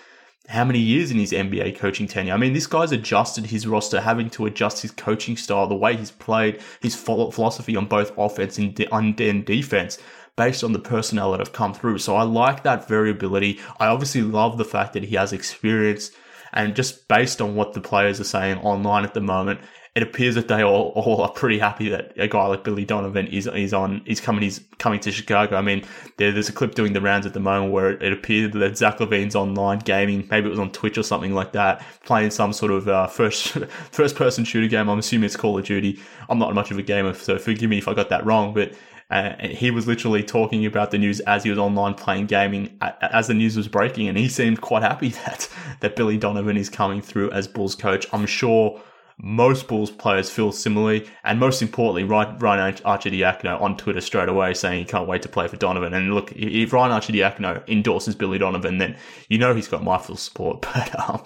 how 0.48 0.64
many 0.64 0.78
years 0.78 1.10
in 1.10 1.18
his 1.18 1.32
NBA 1.32 1.76
coaching 1.76 2.08
tenure. 2.08 2.34
I 2.34 2.38
mean, 2.38 2.54
this 2.54 2.68
guy's 2.68 2.92
adjusted 2.92 3.48
his 3.48 3.66
roster, 3.66 4.02
having 4.02 4.30
to 4.32 4.46
adjust 4.46 4.84
his 4.84 4.92
coaching 4.92 5.38
style, 5.38 5.66
the 5.66 5.76
way 5.76 5.96
he's 5.96 6.12
played, 6.12 6.62
his 6.82 6.96
philosophy 6.96 7.76
on 7.76 7.88
both 7.88 8.12
offense 8.16 8.60
and 8.60 8.76
defense 8.76 9.98
based 10.38 10.64
on 10.64 10.74
the 10.74 10.80
personnel 10.80 11.32
that 11.32 11.40
have 11.40 11.54
come 11.54 11.74
through. 11.74 11.98
So 11.98 12.16
I 12.16 12.24
like 12.24 12.62
that 12.62 12.88
variability. 12.88 13.60
I 13.80 13.88
obviously 13.88 14.22
love 14.22 14.60
the 14.60 14.66
fact 14.66 14.94
that 14.94 15.06
he 15.06 15.16
has 15.16 15.34
experience 15.34 16.12
and 16.54 16.76
just 16.76 17.08
based 17.08 17.42
on 17.42 17.56
what 17.56 17.74
the 17.74 17.82
players 17.82 18.20
are 18.20 18.26
saying 18.26 18.60
online 18.60 19.04
at 19.04 19.16
the 19.16 19.22
moment, 19.22 19.62
it 19.96 20.04
appears 20.04 20.36
that 20.36 20.50
they 20.50 20.62
all, 20.62 20.92
all 20.94 21.22
are 21.22 21.32
pretty 21.32 21.58
happy 21.58 21.88
that 21.88 22.12
a 22.18 22.28
guy 22.28 22.46
like 22.48 22.66
Billy 22.66 22.84
Donovan 22.84 23.28
is 23.28 23.48
is 23.48 23.74
on 23.74 24.02
is 24.06 24.20
coming 24.20 24.42
he's 24.42 24.60
coming 24.78 25.00
to 25.00 25.12
Chicago. 25.12 25.56
I 25.56 25.62
mean, 25.62 25.86
there, 26.18 26.34
there's 26.34 26.50
a 26.50 26.54
clip 26.54 26.76
doing 26.76 26.92
the 26.92 27.00
rounds 27.00 27.26
at 27.26 27.34
the 27.34 27.40
moment 27.40 27.72
where 27.72 27.92
it, 27.92 28.04
it, 28.04 28.12
appeared 28.12 28.52
that 28.54 28.78
Zach 28.78 28.98
LaVine's 28.98 29.36
online 29.36 29.80
gaming, 29.80 30.28
maybe 30.30 30.48
it 30.48 30.50
was 30.50 30.60
on 30.60 30.72
Twitch 30.72 30.98
or 30.98 31.04
something 31.04 31.34
like 31.34 31.54
that, 31.54 31.82
playing 32.04 32.32
some 32.32 32.52
sort 32.52 32.74
of 32.74 32.90
uh, 32.90 33.08
first 33.08 33.48
first 33.92 34.18
person 34.18 34.44
shooter 34.44 34.68
game. 34.68 34.90
I'm 34.90 35.00
assuming 35.00 35.26
it's 35.26 35.38
Call 35.38 35.58
of 35.58 35.66
Duty. 35.66 36.02
I'm 36.30 36.40
not 36.40 36.54
much 36.54 36.72
of 36.72 36.78
a 36.78 36.84
gamer, 36.84 37.14
so 37.14 37.38
forgive 37.40 37.70
me 37.70 37.78
if 37.78 37.88
I 37.88 37.94
got 37.94 38.10
that 38.10 38.26
wrong, 38.26 38.54
but. 38.54 38.74
Uh, 39.12 39.36
he 39.50 39.70
was 39.70 39.86
literally 39.86 40.24
talking 40.24 40.66
about 40.66 40.90
the 40.90 40.98
news 40.98 41.20
as 41.22 41.44
he 41.44 41.50
was 41.52 41.60
online 41.60 41.94
playing 41.94 42.26
gaming 42.26 42.76
as 43.02 43.28
the 43.28 43.36
news 43.36 43.56
was 43.56 43.68
breaking, 43.68 44.08
and 44.08 44.18
he 44.18 44.28
seemed 44.28 44.60
quite 44.62 44.82
happy 44.82 45.10
that 45.26 45.48
that 45.82 45.96
Billy 45.96 46.18
Donovan 46.18 46.58
is 46.58 46.72
coming 46.72 47.04
through 47.04 47.30
as 47.30 47.48
Bulls 47.48 47.76
coach. 47.76 48.08
I'm 48.12 48.26
sure 48.26 48.82
most 49.18 49.70
Bulls 49.70 49.92
players 49.92 50.30
feel 50.30 50.52
similarly, 50.52 51.08
and 51.24 51.40
most 51.40 51.62
importantly, 51.62 52.04
Ryan 52.04 52.38
Arcidiacono 52.38 53.62
on 53.62 53.78
Twitter 53.78 54.02
straight 54.02 54.28
away 54.28 54.54
saying 54.54 54.80
he 54.80 54.86
can't 54.86 55.08
wait 55.08 55.22
to 55.22 55.30
play 55.30 55.48
for 55.48 55.56
Donovan. 55.56 55.94
And 55.94 56.14
look, 56.14 56.34
if 56.34 56.74
Ryan 56.74 57.00
Arcidiacono 57.00 57.68
endorses 57.70 58.14
Billy 58.16 58.38
Donovan, 58.38 58.78
then 58.78 58.98
you 59.30 59.38
know 59.38 59.56
he's 59.56 59.70
got 59.70 59.84
my 59.84 59.98
full 59.98 60.18
support. 60.18 60.66
But 60.76 61.10
um, 61.10 61.24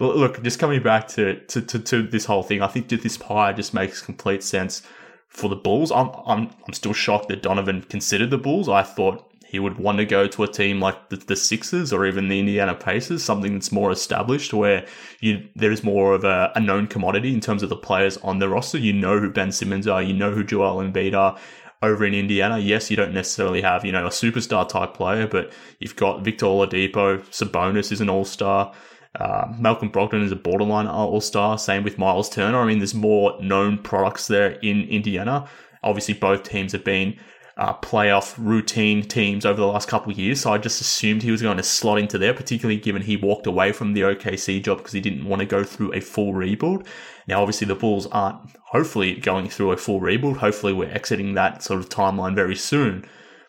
look, 0.00 0.42
just 0.42 0.58
coming 0.58 0.82
back 0.82 1.06
to, 1.08 1.38
to, 1.46 1.62
to, 1.62 1.78
to, 1.78 2.02
this 2.02 2.24
whole 2.24 2.42
thing, 2.42 2.62
I 2.62 2.66
think 2.66 2.88
that 2.88 3.02
this 3.02 3.16
hire 3.16 3.52
just 3.52 3.72
makes 3.72 4.02
complete 4.02 4.42
sense 4.42 4.82
for 5.28 5.48
the 5.48 5.56
Bulls. 5.56 5.92
I'm, 5.92 6.10
I'm, 6.26 6.50
I'm 6.66 6.72
still 6.72 6.92
shocked 6.92 7.28
that 7.28 7.42
Donovan 7.42 7.82
considered 7.82 8.30
the 8.30 8.38
Bulls. 8.38 8.68
I 8.68 8.82
thought 8.82 9.27
he 9.48 9.58
would 9.58 9.78
want 9.78 9.98
to 9.98 10.04
go 10.04 10.26
to 10.28 10.42
a 10.44 10.48
team 10.48 10.78
like 10.78 11.08
the, 11.08 11.16
the 11.16 11.34
Sixers 11.34 11.92
or 11.92 12.06
even 12.06 12.28
the 12.28 12.38
Indiana 12.38 12.74
Pacers, 12.74 13.24
something 13.24 13.54
that's 13.54 13.72
more 13.72 13.90
established 13.90 14.52
where 14.52 14.86
you 15.20 15.48
there 15.56 15.72
is 15.72 15.82
more 15.82 16.14
of 16.14 16.24
a, 16.24 16.52
a 16.54 16.60
known 16.60 16.86
commodity 16.86 17.32
in 17.32 17.40
terms 17.40 17.62
of 17.62 17.70
the 17.70 17.76
players 17.76 18.18
on 18.18 18.38
the 18.38 18.48
roster. 18.48 18.78
You 18.78 18.92
know 18.92 19.18
who 19.18 19.30
Ben 19.30 19.50
Simmons 19.50 19.88
are, 19.88 20.02
you 20.02 20.12
know 20.12 20.32
who 20.32 20.44
Joel 20.44 20.82
Embiid 20.82 21.14
are. 21.14 21.38
Over 21.80 22.04
in 22.04 22.12
Indiana, 22.12 22.58
yes, 22.58 22.90
you 22.90 22.96
don't 22.96 23.14
necessarily 23.14 23.60
have, 23.62 23.84
you 23.84 23.92
know, 23.92 24.04
a 24.04 24.10
superstar 24.10 24.68
type 24.68 24.94
player, 24.94 25.28
but 25.28 25.52
you've 25.78 25.94
got 25.94 26.24
Victor 26.24 26.46
Oladipo, 26.46 27.20
Sabonis 27.28 27.92
is 27.92 28.00
an 28.00 28.10
all-star. 28.10 28.74
Uh, 29.14 29.46
Malcolm 29.56 29.90
Brogdon 29.90 30.24
is 30.24 30.32
a 30.32 30.36
borderline 30.36 30.86
all 30.86 31.20
star. 31.20 31.56
Same 31.56 31.84
with 31.84 31.96
Miles 31.96 32.28
Turner. 32.28 32.58
I 32.58 32.66
mean, 32.66 32.78
there's 32.78 32.94
more 32.94 33.40
known 33.40 33.78
products 33.78 34.26
there 34.26 34.52
in 34.60 34.82
Indiana. 34.88 35.48
Obviously, 35.82 36.14
both 36.14 36.42
teams 36.42 36.72
have 36.72 36.84
been 36.84 37.16
uh, 37.58 37.74
playoff 37.74 38.36
routine 38.38 39.02
teams 39.02 39.44
over 39.44 39.60
the 39.60 39.66
last 39.66 39.88
couple 39.88 40.12
of 40.12 40.18
years. 40.18 40.40
So 40.40 40.52
I 40.52 40.58
just 40.58 40.80
assumed 40.80 41.22
he 41.22 41.32
was 41.32 41.42
going 41.42 41.56
to 41.56 41.62
slot 41.62 41.98
into 41.98 42.16
there, 42.16 42.32
particularly 42.32 42.80
given 42.80 43.02
he 43.02 43.16
walked 43.16 43.48
away 43.48 43.72
from 43.72 43.94
the 43.94 44.02
OKC 44.02 44.62
job 44.62 44.78
because 44.78 44.92
he 44.92 45.00
didn't 45.00 45.24
want 45.24 45.40
to 45.40 45.46
go 45.46 45.64
through 45.64 45.92
a 45.92 46.00
full 46.00 46.32
rebuild. 46.34 46.86
Now, 47.26 47.40
obviously, 47.42 47.66
the 47.66 47.74
Bulls 47.74 48.06
aren't 48.06 48.38
hopefully 48.66 49.14
going 49.16 49.48
through 49.48 49.72
a 49.72 49.76
full 49.76 50.00
rebuild. 50.00 50.38
Hopefully, 50.38 50.72
we're 50.72 50.90
exiting 50.90 51.34
that 51.34 51.64
sort 51.64 51.80
of 51.80 51.88
timeline 51.88 52.36
very 52.36 52.56
soon. 52.56 53.04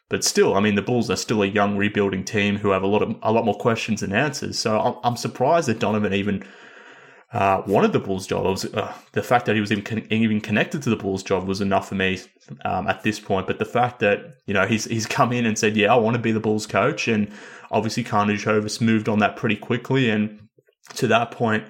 But 0.10 0.24
still, 0.24 0.56
I 0.56 0.60
mean, 0.60 0.74
the 0.74 0.82
Bulls 0.82 1.12
are 1.12 1.16
still 1.16 1.44
a 1.44 1.48
young 1.48 1.78
rebuilding 1.78 2.26
team 2.26 2.58
who 2.58 2.72
have 2.72 2.82
a 2.82 2.88
lot 2.88 3.04
of 3.04 3.16
a 3.22 3.32
lot 3.32 3.46
more 3.46 3.58
questions 3.58 4.02
than 4.02 4.12
answers. 4.12 4.58
So 4.58 5.00
I'm, 5.04 5.16
surprised 5.18 5.68
that 5.68 5.80
Donovan 5.80 6.14
even 6.14 6.44
uh, 7.32 7.62
wanted 7.68 7.94
the 7.94 8.00
Bulls 8.00 8.26
job. 8.26 8.46
Was, 8.46 8.66
uh, 8.66 8.94
the 9.12 9.22
fact 9.22 9.46
that 9.46 9.56
he 9.56 9.62
was 9.62 9.72
even, 9.72 10.08
even 10.12 10.42
connected 10.42 10.82
to 10.84 10.90
the 10.90 10.96
Bulls 10.96 11.22
job 11.22 11.48
was 11.48 11.62
enough 11.62 11.90
for 11.90 11.96
me 11.96 12.20
um, 12.66 12.88
at 12.88 13.04
this 13.04 13.20
point. 13.20 13.46
But 13.46 13.60
the 13.60 13.66
fact 13.66 14.00
that 14.00 14.38
you 14.46 14.54
know 14.54 14.66
he's 14.66 14.86
he's 14.86 15.06
come 15.06 15.32
in 15.32 15.46
and 15.46 15.58
said, 15.58 15.78
"Yeah, 15.78 15.94
I 15.94 15.98
want 15.98 16.16
to 16.16 16.22
be 16.22 16.32
the 16.32 16.40
Bulls 16.40 16.66
coach," 16.66 17.08
and 17.08 17.32
obviously 17.72 18.04
Karnisovas 18.04 18.82
moved 18.82 19.08
on 19.08 19.20
that 19.20 19.36
pretty 19.36 19.56
quickly, 19.56 20.10
and 20.10 20.40
to 20.96 21.08
that 21.08 21.30
point, 21.30 21.66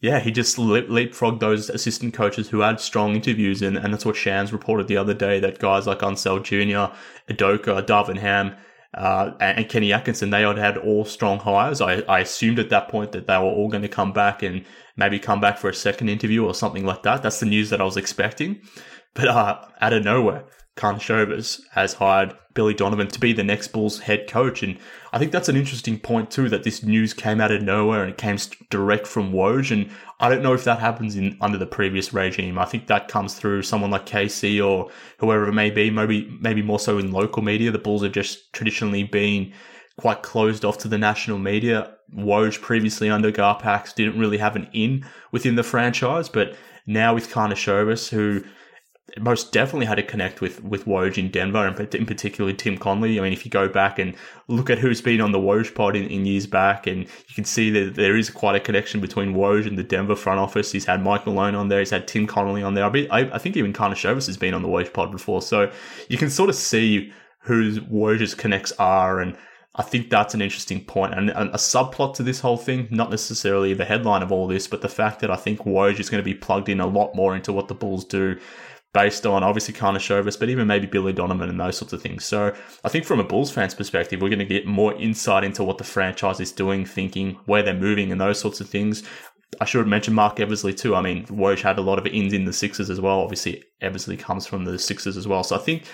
yeah, 0.00 0.20
he 0.20 0.30
just 0.30 0.56
leapfrogged 0.56 1.40
those 1.40 1.70
assistant 1.70 2.14
coaches 2.14 2.48
who 2.48 2.60
had 2.60 2.80
strong 2.80 3.14
interviews, 3.14 3.62
and, 3.62 3.76
and 3.76 3.92
that's 3.92 4.04
what 4.04 4.16
Shams 4.16 4.52
reported 4.52 4.88
the 4.88 4.96
other 4.96 5.14
day 5.14 5.40
that 5.40 5.58
guys 5.58 5.86
like 5.86 6.00
Unseld 6.00 6.44
Jr., 6.44 6.94
Udoka, 7.32 7.84
Darvin 7.84 8.18
Ham, 8.18 8.56
uh, 8.98 9.32
and 9.38 9.68
Kenny 9.68 9.92
Atkinson, 9.92 10.30
they 10.30 10.42
had 10.42 10.58
had 10.58 10.76
all 10.76 11.04
strong 11.04 11.38
hires. 11.38 11.80
I, 11.80 12.00
I 12.08 12.18
assumed 12.18 12.58
at 12.58 12.70
that 12.70 12.88
point 12.88 13.12
that 13.12 13.28
they 13.28 13.38
were 13.38 13.44
all 13.44 13.68
going 13.68 13.82
to 13.82 13.88
come 13.88 14.12
back 14.12 14.42
and 14.42 14.64
maybe 14.96 15.20
come 15.20 15.40
back 15.40 15.56
for 15.58 15.70
a 15.70 15.74
second 15.74 16.08
interview 16.08 16.44
or 16.44 16.52
something 16.52 16.84
like 16.84 17.04
that. 17.04 17.22
That's 17.22 17.38
the 17.38 17.46
news 17.46 17.70
that 17.70 17.80
I 17.80 17.84
was 17.84 17.96
expecting. 17.96 18.60
But 19.14 19.28
uh, 19.28 19.60
out 19.80 19.92
of 19.92 20.02
nowhere, 20.04 20.46
Karnisovas 20.78 21.60
has 21.72 21.94
hired 21.94 22.36
Billy 22.54 22.72
Donovan 22.72 23.08
to 23.08 23.20
be 23.20 23.32
the 23.32 23.42
next 23.42 23.68
Bulls 23.68 23.98
head 23.98 24.28
coach. 24.28 24.62
And 24.62 24.78
I 25.12 25.18
think 25.18 25.32
that's 25.32 25.48
an 25.48 25.56
interesting 25.56 25.98
point 25.98 26.30
too, 26.30 26.48
that 26.48 26.62
this 26.62 26.84
news 26.84 27.12
came 27.12 27.40
out 27.40 27.50
of 27.50 27.62
nowhere 27.62 28.02
and 28.02 28.10
it 28.10 28.16
came 28.16 28.38
direct 28.70 29.06
from 29.06 29.32
Woj. 29.32 29.72
And 29.72 29.90
I 30.20 30.28
don't 30.28 30.42
know 30.42 30.54
if 30.54 30.64
that 30.64 30.78
happens 30.78 31.16
in 31.16 31.36
under 31.40 31.58
the 31.58 31.66
previous 31.66 32.14
regime. 32.14 32.58
I 32.58 32.64
think 32.64 32.86
that 32.86 33.08
comes 33.08 33.34
through 33.34 33.62
someone 33.62 33.90
like 33.90 34.06
KC 34.06 34.64
or 34.64 34.90
whoever 35.18 35.48
it 35.48 35.52
may 35.52 35.70
be, 35.70 35.90
maybe, 35.90 36.36
maybe 36.40 36.62
more 36.62 36.78
so 36.78 36.98
in 36.98 37.12
local 37.12 37.42
media. 37.42 37.72
The 37.72 37.78
Bulls 37.78 38.04
have 38.04 38.12
just 38.12 38.52
traditionally 38.52 39.02
been 39.02 39.52
quite 39.96 40.22
closed 40.22 40.64
off 40.64 40.78
to 40.78 40.88
the 40.88 40.98
national 40.98 41.38
media. 41.38 41.96
Woj 42.16 42.60
previously 42.62 43.10
under 43.10 43.32
Garpax 43.32 43.94
didn't 43.94 44.18
really 44.18 44.38
have 44.38 44.54
an 44.54 44.68
in 44.72 45.04
within 45.32 45.56
the 45.56 45.64
franchise, 45.64 46.28
but 46.28 46.56
now 46.86 47.14
with 47.14 47.30
Karnisovas, 47.30 48.08
who 48.08 48.44
most 49.18 49.52
definitely 49.52 49.86
had 49.86 49.96
to 49.96 50.02
connect 50.02 50.40
with 50.40 50.62
with 50.62 50.84
Woj 50.84 51.18
in 51.18 51.30
Denver, 51.30 51.66
and 51.66 51.94
in 51.94 52.06
particular 52.06 52.52
Tim 52.52 52.76
Connelly. 52.76 53.18
I 53.18 53.22
mean, 53.22 53.32
if 53.32 53.44
you 53.44 53.50
go 53.50 53.68
back 53.68 53.98
and 53.98 54.14
look 54.48 54.70
at 54.70 54.78
who's 54.78 55.00
been 55.00 55.20
on 55.20 55.32
the 55.32 55.38
Woj 55.38 55.74
pod 55.74 55.96
in, 55.96 56.06
in 56.08 56.26
years 56.26 56.46
back, 56.46 56.86
and 56.86 57.00
you 57.00 57.34
can 57.34 57.44
see 57.44 57.70
that 57.70 57.94
there 57.94 58.16
is 58.16 58.30
quite 58.30 58.56
a 58.56 58.60
connection 58.60 59.00
between 59.00 59.34
Woj 59.34 59.66
and 59.66 59.78
the 59.78 59.82
Denver 59.82 60.16
front 60.16 60.40
office. 60.40 60.72
He's 60.72 60.84
had 60.84 61.02
Mike 61.02 61.26
Malone 61.26 61.54
on 61.54 61.68
there, 61.68 61.78
he's 61.80 61.90
had 61.90 62.06
Tim 62.06 62.26
Connelly 62.26 62.62
on 62.62 62.74
there. 62.74 62.84
I, 62.84 62.88
be, 62.88 63.10
I, 63.10 63.20
I 63.34 63.38
think 63.38 63.56
even 63.56 63.72
Karnisovas 63.72 64.26
has 64.26 64.36
been 64.36 64.54
on 64.54 64.62
the 64.62 64.68
Woj 64.68 64.92
pod 64.92 65.10
before, 65.10 65.42
so 65.42 65.70
you 66.08 66.18
can 66.18 66.30
sort 66.30 66.50
of 66.50 66.56
see 66.56 67.12
who 67.42 67.80
Woj's 67.82 68.34
connects 68.34 68.72
are 68.72 69.20
and 69.20 69.36
I 69.78 69.84
think 69.84 70.10
that's 70.10 70.34
an 70.34 70.42
interesting 70.42 70.84
point 70.84 71.14
and, 71.14 71.30
a 71.30 71.56
subplot 71.56 72.14
to 72.14 72.24
this 72.24 72.40
whole 72.40 72.56
thing, 72.56 72.88
not 72.90 73.10
necessarily 73.10 73.74
the 73.74 73.84
headline 73.84 74.22
of 74.22 74.32
all 74.32 74.48
this, 74.48 74.66
but 74.66 74.82
the 74.82 74.88
fact 74.88 75.20
that 75.20 75.30
I 75.30 75.36
think 75.36 75.60
Woj 75.60 76.00
is 76.00 76.10
going 76.10 76.20
to 76.20 76.24
be 76.24 76.34
plugged 76.34 76.68
in 76.68 76.80
a 76.80 76.86
lot 76.86 77.14
more 77.14 77.36
into 77.36 77.52
what 77.52 77.68
the 77.68 77.74
Bulls 77.74 78.04
do 78.04 78.40
based 78.94 79.26
on 79.26 79.44
obviously 79.44 79.74
Karnisovas, 79.74 80.38
but 80.38 80.48
even 80.48 80.66
maybe 80.66 80.86
Billy 80.86 81.12
Donovan 81.12 81.48
and 81.48 81.60
those 81.60 81.76
sorts 81.76 81.92
of 81.92 82.02
things. 82.02 82.24
So 82.24 82.54
I 82.84 82.88
think 82.88 83.04
from 83.04 83.20
a 83.20 83.24
Bulls 83.24 83.50
fans 83.50 83.74
perspective, 83.74 84.20
we're 84.20 84.30
going 84.30 84.38
to 84.38 84.44
get 84.44 84.66
more 84.66 84.94
insight 84.94 85.44
into 85.44 85.62
what 85.62 85.78
the 85.78 85.84
franchise 85.84 86.40
is 86.40 86.52
doing, 86.52 86.84
thinking, 86.84 87.38
where 87.46 87.62
they're 87.62 87.74
moving 87.74 88.10
and 88.10 88.20
those 88.20 88.40
sorts 88.40 88.60
of 88.60 88.68
things. 88.68 89.02
I 89.60 89.64
should 89.64 89.86
mention 89.86 90.14
Marc 90.14 90.40
Eversley 90.40 90.74
too. 90.74 90.94
I 90.94 91.00
mean, 91.00 91.26
Woj 91.26 91.60
had 91.60 91.78
a 91.78 91.82
lot 91.82 91.98
of 91.98 92.06
ins 92.06 92.32
in 92.32 92.44
the 92.44 92.52
Sixers 92.52 92.90
as 92.90 93.00
well. 93.00 93.20
Obviously, 93.20 93.64
Eversley 93.80 94.16
comes 94.16 94.46
from 94.46 94.64
the 94.64 94.78
Sixers 94.78 95.16
as 95.16 95.26
well. 95.26 95.42
So 95.42 95.56
I 95.56 95.58
think 95.58 95.84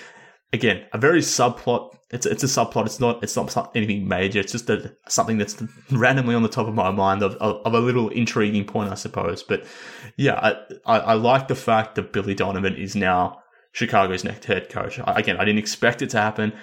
again, 0.53 0.85
a 0.93 0.97
very 0.97 1.21
subplot. 1.21 1.95
It's 2.11 2.25
it's 2.25 2.43
a 2.43 2.47
subplot. 2.47 2.85
It's 2.85 2.99
not 2.99 3.23
it's 3.23 3.35
not 3.35 3.71
anything 3.75 4.07
major. 4.07 4.39
It's 4.39 4.51
just 4.51 4.69
a, 4.69 4.95
something 5.07 5.37
that's 5.37 5.61
randomly 5.91 6.35
on 6.35 6.43
the 6.43 6.49
top 6.49 6.67
of 6.67 6.73
my 6.73 6.91
mind 6.91 7.23
of, 7.23 7.35
of, 7.35 7.65
of 7.65 7.73
a 7.73 7.79
little 7.79 8.09
intriguing 8.09 8.65
point, 8.65 8.91
I 8.91 8.95
suppose. 8.95 9.43
But 9.43 9.65
yeah, 10.17 10.35
I, 10.35 10.55
I, 10.85 10.99
I 10.99 11.13
like 11.13 11.47
the 11.47 11.55
fact 11.55 11.95
that 11.95 12.13
Billy 12.13 12.35
Donovan 12.35 12.75
is 12.75 12.95
now 12.95 13.41
Chicago's 13.71 14.23
next 14.23 14.45
head 14.45 14.69
coach. 14.69 14.99
I, 14.99 15.19
again, 15.19 15.37
I 15.37 15.45
didn't 15.45 15.59
expect 15.59 16.01
it 16.01 16.09
to 16.11 16.17
happen. 16.17 16.53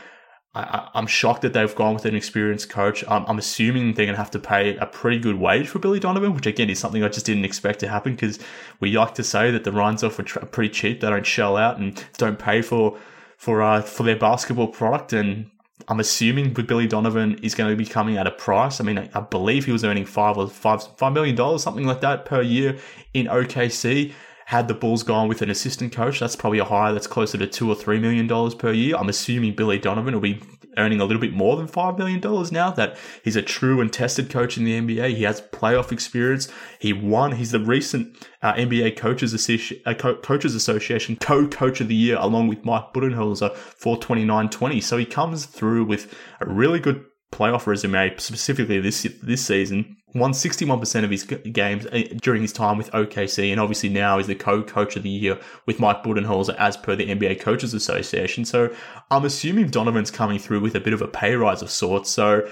I, 0.55 0.91
am 0.95 1.07
shocked 1.07 1.43
that 1.43 1.55
they've 1.55 1.75
gone 1.75 1.95
with 1.95 2.05
an 2.05 2.15
experienced 2.15 2.69
coach. 2.69 3.03
I'm, 3.09 3.25
I'm 3.27 3.39
assuming 3.39 3.95
they're 3.95 4.05
going 4.05 4.17
to 4.17 4.21
have 4.21 4.31
to 4.33 4.39
pay 4.39 4.77
a 4.77 4.85
pretty 4.85 5.19
good 5.19 5.37
wage 5.37 5.69
for 5.69 5.79
Billy 5.79 5.99
Donovan, 5.99 6.35
which 6.35 6.47
again 6.47 6.69
is 6.69 6.79
something 6.79 7.03
I 7.03 7.09
just 7.09 7.25
didn't 7.25 7.47
expect 7.47 7.81
to 7.81 7.89
happen 7.89 8.13
because 8.13 8.39
we 8.79 8.93
like 8.93 9.15
to 9.15 9.25
say 9.25 9.51
that 9.51 9.65
the 9.65 9.71
Reinsdorf 9.71 10.19
are 10.19 10.47
pretty 10.47 10.69
cheap. 10.69 11.01
They 11.01 11.09
don't 11.09 11.25
shell 11.25 11.57
out 11.57 11.79
and 11.79 12.05
don't 12.19 12.39
pay 12.39 12.61
for 12.61 12.99
for 13.43 13.61
uh, 13.61 13.83
for 13.83 14.05
their 14.05 14.17
basketball 14.17 14.69
product, 14.69 15.13
and 15.13 15.51
I'm 15.89 15.99
assuming 15.99 16.53
Billy 16.53 16.87
Donovan 16.87 17.41
is 17.43 17.57
going 17.57 17.71
to 17.71 17.77
be 17.77 17.85
coming 17.85 18.17
at 18.17 18.29
a 18.29 18.31
price. 18.31 18.81
I 18.81 18.85
mean, 18.85 18.99
I, 18.99 19.11
I 19.15 19.21
believe 19.21 19.65
he 19.65 19.73
was 19.73 19.83
earning 19.83 20.05
five 20.07 20.39
or 20.39 20.49
five 20.49 20.85
five 20.97 21.13
million 21.13 21.35
dollars, 21.35 21.65
something 21.65 21.85
like 21.85 22.01
that 22.03 22.25
per 22.25 22.41
year 22.41 22.79
in 23.15 23.27
OKC. 23.27 24.13
Had 24.47 24.69
the 24.69 24.75
Bulls 24.75 25.03
gone 25.03 25.27
with 25.29 25.43
an 25.43 25.51
assistant 25.51 25.93
coach, 25.93 26.21
that's 26.21 26.37
probably 26.37 26.61
a 26.61 26.65
hire 26.65 26.93
that's 26.93 27.09
closer 27.09 27.37
to 27.39 27.47
two 27.49 27.69
or 27.69 27.75
three 27.75 27.99
million 27.99 28.29
dollars 28.29 28.55
per 28.55 28.73
year. 28.73 28.95
I'm 28.97 29.09
assuming 29.09 29.57
Billy 29.57 29.79
Donovan 29.79 30.15
will 30.15 30.21
be 30.21 30.41
earning 30.77 31.01
a 31.01 31.05
little 31.05 31.21
bit 31.21 31.33
more 31.33 31.57
than 31.57 31.67
$5 31.67 31.99
million 31.99 32.21
now, 32.53 32.71
that 32.71 32.97
he's 33.25 33.37
a 33.37 33.43
true 33.43 33.81
and 33.81 33.93
tested 33.93 34.31
coach 34.31 34.57
in 34.57 34.65
the 34.65 34.79
NBA. 34.81 35.17
He 35.17 35.23
has 35.25 35.41
playoff 35.41 35.93
experience. 35.93 36.49
He 36.79 36.93
won. 36.93 37.33
He's 37.33 37.51
the 37.51 37.61
recent 37.61 38.17
uh, 38.43 38.55
NBA 38.55 38.97
Coaches, 38.97 39.35
Associ- 39.35 39.81
uh, 39.87 39.95
Co- 39.95 40.17
Coaches 40.17 40.55
Association 40.55 41.17
co-coach 41.17 41.81
of 41.81 41.89
the 41.89 41.95
year 41.95 42.17
along 42.19 42.49
with 42.49 42.65
Mike 42.65 42.93
Budenholzer 42.95 43.55
for 43.55 43.97
29-20. 43.99 44.83
So 44.83 44.97
he 44.97 45.05
comes 45.07 45.47
through 45.47 45.85
with 45.85 46.13
a 46.41 46.47
really 46.47 46.81
good 46.81 47.05
playoff 47.33 47.67
resume, 47.67 48.15
specifically 48.19 48.81
this 48.81 49.07
this 49.23 49.45
season. 49.45 49.97
Won 50.15 50.33
61% 50.33 51.05
of 51.05 51.11
his 51.11 51.25
games 51.25 51.87
uh, 51.87 52.03
during 52.21 52.43
his 52.43 52.53
time 52.53 52.77
with 52.77 52.91
OKC, 52.91 53.51
and 53.51 53.59
obviously 53.59 53.89
now 53.89 54.19
is 54.19 54.27
the 54.27 54.35
co-coach 54.35 54.95
of 54.95 55.03
the 55.03 55.09
year 55.09 55.39
with 55.65 55.81
Mike 55.81 56.03
Budenholzer 56.03 56.55
as 56.57 56.77
per 56.77 56.95
the 56.95 57.07
NBA 57.07 57.41
Coaches 57.41 57.73
Association. 57.73 58.45
So 58.45 58.75
I'm 59.11 59.25
assuming 59.25 59.69
Donovan's 59.69 60.11
coming 60.11 60.39
through 60.39 60.61
with 60.61 60.75
a 60.75 60.81
bit 60.81 60.93
of 60.93 61.01
a 61.01 61.09
pay 61.09 61.35
rise 61.35 61.63
of 61.63 61.71
sorts. 61.71 62.11
So 62.11 62.47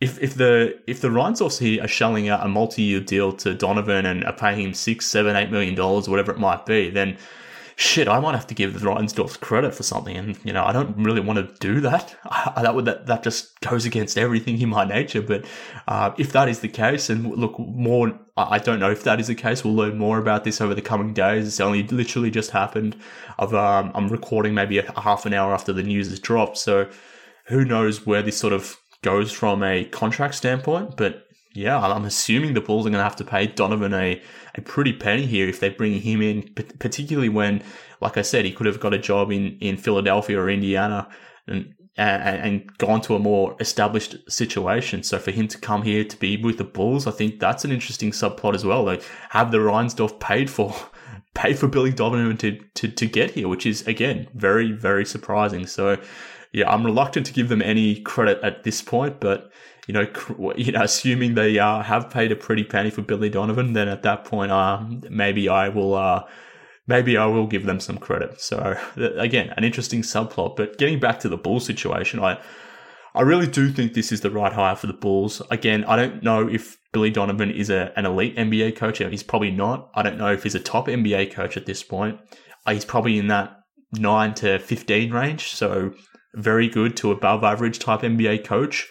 if 0.00 0.20
if 0.22 0.34
the 0.34 0.78
if 0.86 1.00
the 1.00 1.08
Reinsdorfs 1.08 1.58
here 1.58 1.82
are 1.82 1.88
shelling 1.88 2.28
out 2.28 2.44
a 2.44 2.48
multi-year 2.48 3.00
deal 3.00 3.32
to 3.32 3.54
Donovan 3.54 4.06
and 4.06 4.24
are 4.24 4.32
paying 4.32 4.60
him 4.60 4.74
six, 4.74 5.06
seven, 5.06 5.36
eight 5.36 5.50
million 5.50 5.74
dollars, 5.74 6.08
whatever 6.08 6.32
it 6.32 6.38
might 6.38 6.66
be, 6.66 6.90
then 6.90 7.16
shit, 7.76 8.08
I 8.08 8.20
might 8.20 8.34
have 8.34 8.46
to 8.48 8.54
give 8.54 8.78
the 8.78 8.86
Reinsdorfs 8.86 9.40
credit 9.40 9.74
for 9.74 9.82
something. 9.82 10.16
And, 10.16 10.38
you 10.44 10.52
know, 10.52 10.64
I 10.64 10.72
don't 10.72 10.96
really 10.96 11.20
want 11.20 11.38
to 11.38 11.54
do 11.60 11.80
that. 11.80 12.16
I, 12.24 12.62
that 12.62 12.74
would, 12.74 12.84
that, 12.84 13.06
that 13.06 13.22
just 13.22 13.58
goes 13.60 13.84
against 13.84 14.16
everything 14.16 14.60
in 14.60 14.68
my 14.68 14.84
nature. 14.84 15.22
But, 15.22 15.44
uh, 15.88 16.12
if 16.18 16.32
that 16.32 16.48
is 16.48 16.60
the 16.60 16.68
case, 16.68 17.10
and 17.10 17.34
look, 17.36 17.58
more, 17.58 18.18
I 18.36 18.58
don't 18.58 18.78
know 18.78 18.90
if 18.90 19.04
that 19.04 19.20
is 19.20 19.26
the 19.26 19.34
case. 19.34 19.64
We'll 19.64 19.74
learn 19.74 19.98
more 19.98 20.18
about 20.18 20.44
this 20.44 20.60
over 20.60 20.74
the 20.74 20.82
coming 20.82 21.12
days. 21.12 21.46
It's 21.46 21.60
only 21.60 21.82
literally 21.84 22.30
just 22.30 22.50
happened. 22.50 22.96
I've, 23.38 23.54
um, 23.54 23.90
I'm 23.94 24.08
recording 24.08 24.54
maybe 24.54 24.78
a 24.78 25.00
half 25.00 25.26
an 25.26 25.34
hour 25.34 25.52
after 25.52 25.72
the 25.72 25.82
news 25.82 26.08
has 26.10 26.20
dropped. 26.20 26.58
So 26.58 26.88
who 27.46 27.64
knows 27.64 28.06
where 28.06 28.22
this 28.22 28.36
sort 28.36 28.52
of 28.52 28.76
goes 29.02 29.30
from 29.32 29.62
a 29.62 29.84
contract 29.84 30.34
standpoint, 30.34 30.96
but 30.96 31.26
yeah, 31.54 31.78
I'm 31.80 32.04
assuming 32.04 32.54
the 32.54 32.60
Bulls 32.60 32.84
are 32.84 32.90
going 32.90 32.98
to 32.98 33.04
have 33.04 33.16
to 33.16 33.24
pay 33.24 33.46
Donovan 33.46 33.94
a, 33.94 34.20
a 34.56 34.60
pretty 34.60 34.92
penny 34.92 35.24
here 35.24 35.48
if 35.48 35.60
they 35.60 35.68
bring 35.68 36.00
him 36.00 36.20
in, 36.20 36.42
particularly 36.80 37.28
when, 37.28 37.62
like 38.00 38.16
I 38.16 38.22
said, 38.22 38.44
he 38.44 38.52
could 38.52 38.66
have 38.66 38.80
got 38.80 38.92
a 38.92 38.98
job 38.98 39.30
in, 39.30 39.56
in 39.60 39.76
Philadelphia 39.76 40.40
or 40.40 40.50
Indiana 40.50 41.08
and, 41.46 41.72
and, 41.96 42.40
and 42.40 42.78
gone 42.78 43.00
to 43.02 43.14
a 43.14 43.20
more 43.20 43.56
established 43.60 44.16
situation. 44.28 45.04
So 45.04 45.16
for 45.20 45.30
him 45.30 45.46
to 45.46 45.58
come 45.58 45.82
here 45.82 46.04
to 46.04 46.16
be 46.16 46.36
with 46.36 46.58
the 46.58 46.64
Bulls, 46.64 47.06
I 47.06 47.12
think 47.12 47.38
that's 47.38 47.64
an 47.64 47.70
interesting 47.70 48.10
subplot 48.10 48.56
as 48.56 48.64
well. 48.64 48.82
Like 48.82 49.04
have 49.28 49.52
the 49.52 49.58
Reinsdorf 49.58 50.18
paid 50.18 50.50
for, 50.50 50.74
pay 51.34 51.54
for 51.54 51.68
Billy 51.68 51.92
Donovan 51.92 52.36
to, 52.38 52.58
to, 52.74 52.88
to 52.88 53.06
get 53.06 53.30
here, 53.30 53.46
which 53.46 53.64
is 53.64 53.86
again, 53.86 54.26
very, 54.34 54.72
very 54.72 55.06
surprising. 55.06 55.68
So 55.68 55.98
yeah, 56.54 56.70
I'm 56.70 56.84
reluctant 56.84 57.26
to 57.26 57.32
give 57.32 57.48
them 57.48 57.60
any 57.60 58.00
credit 58.00 58.38
at 58.44 58.62
this 58.62 58.80
point, 58.80 59.18
but 59.18 59.50
you 59.88 59.92
know, 59.92 60.06
you 60.56 60.72
know, 60.72 60.82
assuming 60.82 61.34
they 61.34 61.58
uh, 61.58 61.82
have 61.82 62.08
paid 62.10 62.30
a 62.30 62.36
pretty 62.36 62.62
penny 62.62 62.90
for 62.90 63.02
Billy 63.02 63.28
Donovan, 63.28 63.72
then 63.72 63.88
at 63.88 64.04
that 64.04 64.24
point, 64.24 64.52
uh, 64.52 64.82
maybe 65.10 65.48
I 65.48 65.68
will, 65.68 65.94
uh, 65.94 66.24
maybe 66.86 67.16
I 67.16 67.26
will 67.26 67.48
give 67.48 67.66
them 67.66 67.80
some 67.80 67.98
credit. 67.98 68.40
So 68.40 68.78
again, 68.96 69.52
an 69.56 69.64
interesting 69.64 70.02
subplot. 70.02 70.54
But 70.56 70.78
getting 70.78 71.00
back 71.00 71.18
to 71.20 71.28
the 71.28 71.36
Bulls 71.36 71.66
situation, 71.66 72.20
I, 72.20 72.40
I 73.16 73.22
really 73.22 73.48
do 73.48 73.70
think 73.70 73.94
this 73.94 74.12
is 74.12 74.20
the 74.20 74.30
right 74.30 74.52
hire 74.52 74.76
for 74.76 74.86
the 74.86 74.92
Bulls. 74.92 75.42
Again, 75.50 75.84
I 75.84 75.96
don't 75.96 76.22
know 76.22 76.48
if 76.48 76.78
Billy 76.92 77.10
Donovan 77.10 77.50
is 77.50 77.68
a, 77.68 77.92
an 77.96 78.06
elite 78.06 78.36
NBA 78.36 78.76
coach. 78.76 78.98
He's 78.98 79.24
probably 79.24 79.50
not. 79.50 79.90
I 79.94 80.02
don't 80.02 80.18
know 80.18 80.32
if 80.32 80.44
he's 80.44 80.54
a 80.54 80.60
top 80.60 80.86
NBA 80.86 81.32
coach 81.32 81.56
at 81.56 81.66
this 81.66 81.82
point. 81.82 82.20
Uh, 82.64 82.74
he's 82.74 82.84
probably 82.84 83.18
in 83.18 83.26
that 83.26 83.56
9 83.92 84.34
to 84.34 84.60
15 84.60 85.12
range. 85.12 85.48
So 85.54 85.92
very 86.34 86.68
good 86.68 86.96
to 86.98 87.10
above 87.10 87.44
average 87.44 87.78
type 87.78 88.00
NBA 88.00 88.44
coach, 88.44 88.88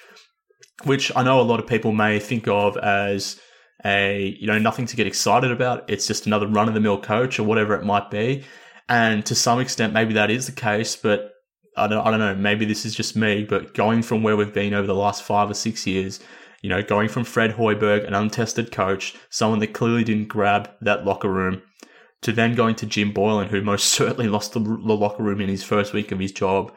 which 0.83 1.11
I 1.15 1.23
know 1.23 1.39
a 1.39 1.43
lot 1.43 1.59
of 1.59 1.67
people 1.67 1.91
may 1.91 2.19
think 2.19 2.47
of 2.47 2.77
as 2.77 3.39
a, 3.85 4.35
you 4.39 4.47
know, 4.47 4.59
nothing 4.59 4.85
to 4.87 4.95
get 4.95 5.07
excited 5.07 5.51
about. 5.51 5.89
It's 5.89 6.07
just 6.07 6.25
another 6.25 6.47
run 6.47 6.67
of 6.67 6.73
the 6.73 6.79
mill 6.79 6.99
coach 6.99 7.39
or 7.39 7.43
whatever 7.43 7.75
it 7.75 7.85
might 7.85 8.09
be. 8.09 8.43
And 8.89 9.25
to 9.25 9.35
some 9.35 9.59
extent, 9.59 9.93
maybe 9.93 10.13
that 10.13 10.29
is 10.29 10.45
the 10.45 10.51
case, 10.51 10.95
but 10.95 11.31
I 11.75 11.87
don't, 11.87 12.05
I 12.05 12.11
don't 12.11 12.19
know. 12.19 12.35
Maybe 12.35 12.65
this 12.65 12.85
is 12.85 12.93
just 12.93 13.15
me, 13.15 13.43
but 13.43 13.73
going 13.73 14.01
from 14.01 14.23
where 14.23 14.37
we've 14.37 14.53
been 14.53 14.73
over 14.73 14.87
the 14.87 14.95
last 14.95 15.23
five 15.23 15.49
or 15.49 15.53
six 15.53 15.87
years, 15.87 16.19
you 16.61 16.69
know, 16.69 16.81
going 16.81 17.09
from 17.09 17.23
Fred 17.23 17.51
Hoiberg, 17.51 18.07
an 18.07 18.13
untested 18.13 18.71
coach, 18.71 19.15
someone 19.29 19.59
that 19.59 19.73
clearly 19.73 20.03
didn't 20.03 20.29
grab 20.29 20.69
that 20.81 21.05
locker 21.05 21.31
room, 21.31 21.61
to 22.21 22.31
then 22.31 22.55
going 22.55 22.75
to 22.75 22.85
Jim 22.85 23.13
Boylen, 23.13 23.47
who 23.47 23.61
most 23.61 23.85
certainly 23.93 24.27
lost 24.27 24.53
the, 24.53 24.59
the 24.59 24.95
locker 24.95 25.23
room 25.23 25.41
in 25.41 25.49
his 25.49 25.63
first 25.63 25.93
week 25.93 26.11
of 26.11 26.19
his 26.19 26.31
job. 26.31 26.73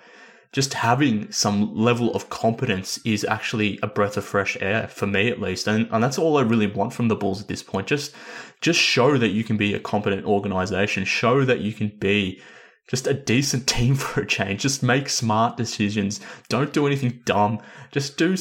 Just 0.56 0.72
having 0.72 1.30
some 1.30 1.76
level 1.76 2.14
of 2.14 2.30
competence 2.30 2.96
is 3.04 3.26
actually 3.26 3.78
a 3.82 3.86
breath 3.86 4.16
of 4.16 4.24
fresh 4.24 4.56
air 4.62 4.88
for 4.88 5.06
me, 5.06 5.28
at 5.28 5.38
least, 5.38 5.68
and 5.68 5.86
and 5.92 6.02
that's 6.02 6.18
all 6.18 6.38
I 6.38 6.40
really 6.40 6.66
want 6.66 6.94
from 6.94 7.08
the 7.08 7.14
Bulls 7.14 7.42
at 7.42 7.46
this 7.46 7.62
point. 7.62 7.88
Just 7.88 8.14
just 8.62 8.80
show 8.80 9.18
that 9.18 9.32
you 9.36 9.44
can 9.44 9.58
be 9.58 9.74
a 9.74 9.78
competent 9.78 10.24
organization. 10.24 11.04
Show 11.04 11.44
that 11.44 11.60
you 11.60 11.74
can 11.74 11.92
be 11.98 12.40
just 12.88 13.06
a 13.06 13.12
decent 13.12 13.66
team 13.74 13.96
for 13.96 14.22
a 14.22 14.26
change. 14.26 14.62
Just 14.62 14.82
make 14.82 15.10
smart 15.10 15.58
decisions. 15.58 16.20
Don't 16.48 16.72
do 16.72 16.86
anything 16.86 17.20
dumb. 17.26 17.60
Just 17.92 18.16
do, 18.16 18.34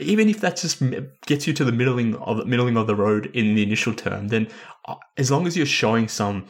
even 0.00 0.28
if 0.28 0.40
that 0.40 0.56
just 0.58 0.82
gets 1.24 1.46
you 1.46 1.54
to 1.54 1.64
the 1.64 1.72
middling 1.72 2.14
of 2.16 2.46
middling 2.46 2.76
of 2.76 2.86
the 2.86 2.94
road 2.94 3.30
in 3.32 3.54
the 3.54 3.62
initial 3.62 3.94
term. 3.94 4.28
Then, 4.28 4.48
uh, 4.86 4.96
as 5.16 5.30
long 5.30 5.46
as 5.46 5.56
you're 5.56 5.64
showing 5.64 6.08
some 6.08 6.44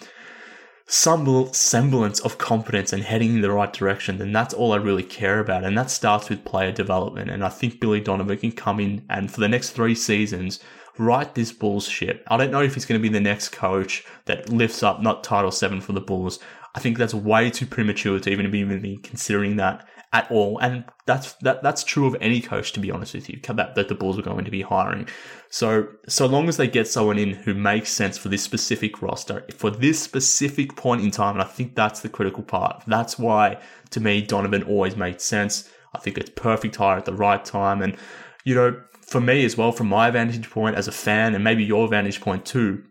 some 0.91 1.53
semblance 1.53 2.19
of 2.21 2.39
competence 2.39 2.95
and 2.95 3.03
heading 3.03 3.35
in 3.35 3.41
the 3.43 3.53
right 3.53 3.73
direction, 3.75 4.17
then 4.17 4.33
that's 4.33 4.55
all 4.55 4.73
I 4.73 4.77
really 4.77 5.03
care 5.03 5.39
about. 5.39 5.63
And 5.63 5.77
that 5.77 5.91
starts 5.91 6.31
with 6.31 6.47
player 6.47 6.73
development. 6.73 7.31
And 7.31 7.45
I 7.45 7.51
think 7.51 7.79
Billy 7.79 8.01
Donovan 8.01 8.39
can 8.39 8.53
come 8.53 8.81
in 8.81 9.05
and 9.11 9.31
for 9.31 9.41
the 9.41 9.49
next 9.49 9.71
three 9.71 9.95
seasons, 9.95 10.61
write 10.97 11.35
this 11.35 11.53
Bulls 11.53 11.87
ship. 11.87 12.25
I 12.29 12.39
don't 12.39 12.51
know 12.51 12.63
if 12.63 12.73
he's 12.73 12.87
going 12.87 12.99
to 12.99 13.07
be 13.07 13.13
the 13.13 13.21
next 13.21 13.51
coach 13.51 14.03
that 14.25 14.49
lifts 14.49 14.83
up 14.83 15.03
not 15.03 15.23
title 15.23 15.51
seven 15.51 15.83
for 15.83 15.93
the 15.93 16.01
Bulls, 16.01 16.39
I 16.75 16.81
think 16.81 16.97
that's 16.97 17.15
way 17.15 17.51
too 17.51 17.67
premature 17.67 18.19
to 18.21 18.31
even 18.31 18.51
be 18.51 18.97
considering 18.99 19.57
that 19.57 19.87
at 20.13 20.31
all. 20.31 20.59
And 20.59 20.85
that's 21.07 21.35
that 21.43 21.63
that's 21.63 21.85
true 21.85 22.07
of 22.07 22.17
any 22.21 22.41
coach, 22.41 22.73
to 22.73 22.81
be 22.81 22.91
honest 22.91 23.15
with 23.15 23.29
you, 23.29 23.41
that, 23.47 23.75
that 23.75 23.89
the 23.89 23.95
Bulls 23.95 24.19
are 24.19 24.23
going 24.23 24.45
to 24.45 24.51
be 24.51 24.63
hiring. 24.63 25.09
So 25.51 25.89
so 26.07 26.27
long 26.27 26.49
as 26.49 26.57
they 26.57 26.69
get 26.69 26.89
someone 26.89 27.19
in 27.19 27.35
who 27.35 27.55
makes 27.55 27.91
sense 27.91 28.17
for 28.17 28.29
this 28.29 28.43
specific 28.43 29.03
roster, 29.03 29.47
for 29.55 29.71
this 29.71 30.03
specific 30.03 30.77
point 30.77 31.03
in 31.03 31.11
time, 31.11 31.35
and 31.35 31.43
I 31.43 31.47
think 31.47 31.75
that's 31.75 32.01
the 32.01 32.09
critical 32.09 32.43
part. 32.43 32.83
That's 32.87 33.19
why 33.19 33.61
to 33.91 34.01
me 34.01 34.23
Donovan 34.23 34.63
always 34.63 34.97
made 34.97 35.21
sense. 35.21 35.69
I 35.95 35.99
think 35.99 36.19
it's 36.19 36.31
perfect 36.31 36.77
hire 36.77 36.99
at 36.99 37.05
the 37.05 37.15
right 37.15 37.45
time. 37.45 37.83
And, 37.83 37.97
you 38.45 38.55
know, 38.55 38.81
for 39.01 39.21
me 39.21 39.45
as 39.45 39.57
well, 39.57 39.73
from 39.73 39.89
my 39.89 40.11
vantage 40.11 40.49
point 40.51 40.77
as 40.77 40.87
a 40.87 40.93
fan, 40.93 41.35
and 41.35 41.43
maybe 41.43 41.65
your 41.65 41.89
vantage 41.89 42.21
point 42.21 42.45
too, 42.45 42.85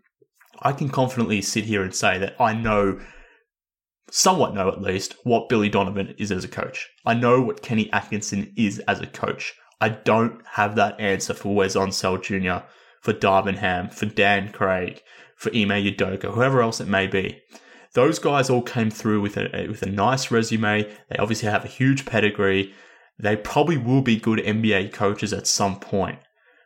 I 0.62 0.72
can 0.72 0.88
confidently 0.88 1.40
sit 1.42 1.64
here 1.64 1.82
and 1.82 1.94
say 1.94 2.18
that 2.18 2.34
I 2.40 2.54
know 2.54 3.00
somewhat 4.10 4.54
know 4.54 4.68
at 4.68 4.82
least 4.82 5.14
what 5.24 5.48
Billy 5.48 5.68
Donovan 5.68 6.14
is 6.18 6.32
as 6.32 6.44
a 6.44 6.48
coach. 6.48 6.88
I 7.04 7.14
know 7.14 7.40
what 7.40 7.62
Kenny 7.62 7.92
Atkinson 7.92 8.52
is 8.56 8.78
as 8.80 9.00
a 9.00 9.06
coach. 9.06 9.54
I 9.80 9.90
don't 9.90 10.40
have 10.52 10.74
that 10.76 10.98
answer 11.00 11.34
for 11.34 11.54
Wes 11.54 11.76
Unseld 11.76 12.22
Jr., 12.22 12.66
for 13.00 13.12
Darvin 13.12 13.58
Ham, 13.58 13.88
for 13.90 14.06
Dan 14.06 14.50
Craig, 14.50 15.02
for 15.36 15.50
Ime 15.50 15.68
Udoka, 15.68 16.32
whoever 16.32 16.60
else 16.60 16.80
it 16.80 16.88
may 16.88 17.06
be. 17.06 17.40
Those 17.94 18.18
guys 18.18 18.50
all 18.50 18.62
came 18.62 18.90
through 18.90 19.20
with 19.20 19.36
a 19.36 19.66
with 19.68 19.82
a 19.82 19.90
nice 19.90 20.30
resume. 20.30 20.82
They 20.82 21.16
obviously 21.18 21.48
have 21.48 21.64
a 21.64 21.68
huge 21.68 22.04
pedigree. 22.04 22.74
They 23.18 23.36
probably 23.36 23.78
will 23.78 24.02
be 24.02 24.16
good 24.16 24.40
NBA 24.40 24.92
coaches 24.92 25.32
at 25.32 25.46
some 25.46 25.80
point. 25.80 26.18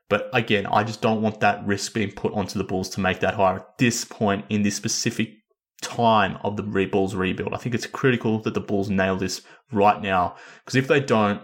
But 0.09 0.29
again, 0.35 0.67
I 0.67 0.85
just 0.85 1.01
don't 1.01 1.23
want 1.23 1.40
that 1.40 1.67
risk 1.67 1.95
being 1.95 2.12
put 2.12 2.35
onto 2.35 2.59
the 2.59 2.64
Bulls 2.64 2.90
to 2.90 3.01
make 3.01 3.21
that 3.21 3.35
hire 3.35 3.57
at 3.57 3.79
this 3.79 4.05
point 4.05 4.45
in 4.51 4.62
this 4.62 4.77
specific 4.77 5.42
time 5.83 6.38
of 6.42 6.57
the 6.57 6.62
Bulls 6.62 7.14
rebuild. 7.14 7.53
I 7.53 7.59
think 7.59 7.75
it's 7.75 7.87
critical 7.87 8.38
that 8.40 8.55
the 8.55 8.61
Bulls 8.61 8.88
nail 8.88 9.16
this 9.16 9.42
right 9.71 10.01
now 10.01 10.37
because 10.64 10.77
if 10.77 10.88
they 10.88 11.01
don't, 11.01 11.42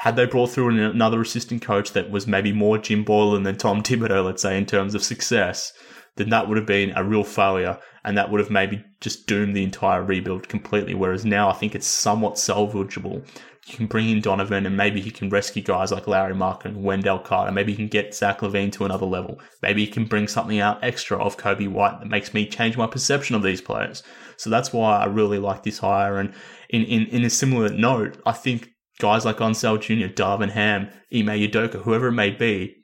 had 0.00 0.16
they 0.16 0.26
brought 0.26 0.50
through 0.50 0.90
another 0.90 1.20
assistant 1.20 1.62
coach 1.62 1.92
that 1.92 2.10
was 2.10 2.26
maybe 2.26 2.52
more 2.52 2.78
Jim 2.78 3.04
Boylen 3.04 3.44
than 3.44 3.56
Tom 3.56 3.82
Thibodeau, 3.82 4.24
let's 4.24 4.42
say 4.42 4.58
in 4.58 4.66
terms 4.66 4.94
of 4.94 5.02
success, 5.02 5.72
then 6.16 6.30
that 6.30 6.48
would 6.48 6.56
have 6.56 6.66
been 6.66 6.92
a 6.96 7.04
real 7.04 7.24
failure 7.24 7.78
and 8.04 8.16
that 8.16 8.30
would 8.30 8.40
have 8.40 8.50
maybe 8.50 8.84
just 9.00 9.26
doomed 9.26 9.54
the 9.54 9.62
entire 9.62 10.02
rebuild 10.02 10.48
completely. 10.48 10.94
Whereas 10.94 11.24
now 11.24 11.48
I 11.48 11.52
think 11.52 11.74
it's 11.74 11.86
somewhat 11.86 12.34
salvageable 12.34 13.26
you 13.66 13.76
can 13.76 13.86
bring 13.86 14.08
in 14.08 14.20
Donovan 14.20 14.66
and 14.66 14.76
maybe 14.76 15.00
he 15.00 15.10
can 15.10 15.28
rescue 15.28 15.62
guys 15.62 15.92
like 15.92 16.06
Larry 16.06 16.34
Mark 16.34 16.64
and 16.64 16.82
Wendell 16.82 17.18
Carter. 17.18 17.52
Maybe 17.52 17.72
he 17.72 17.76
can 17.76 17.88
get 17.88 18.14
Zach 18.14 18.40
LaVine 18.40 18.72
to 18.72 18.84
another 18.84 19.06
level. 19.06 19.38
Maybe 19.62 19.84
he 19.84 19.90
can 19.90 20.06
bring 20.06 20.28
something 20.28 20.58
out 20.58 20.82
extra 20.82 21.22
of 21.22 21.36
Coby 21.36 21.68
White 21.68 22.00
that 22.00 22.08
makes 22.08 22.32
me 22.32 22.46
change 22.46 22.76
my 22.76 22.86
perception 22.86 23.36
of 23.36 23.42
these 23.42 23.60
players. 23.60 24.02
So 24.38 24.48
that's 24.48 24.72
why 24.72 24.98
I 24.98 25.04
really 25.04 25.38
like 25.38 25.62
this 25.62 25.78
hire. 25.78 26.18
And 26.18 26.32
in, 26.70 26.84
in, 26.84 27.06
in 27.08 27.24
a 27.24 27.30
similar 27.30 27.68
note, 27.68 28.18
I 28.24 28.32
think 28.32 28.70
guys 28.98 29.24
like 29.24 29.36
Unseld 29.38 29.82
Jr., 29.82 30.12
Darvin 30.12 30.50
Ham, 30.50 30.88
Ime 31.12 31.26
Udoka, 31.26 31.82
whoever 31.82 32.08
it 32.08 32.12
may 32.12 32.30
be, 32.30 32.76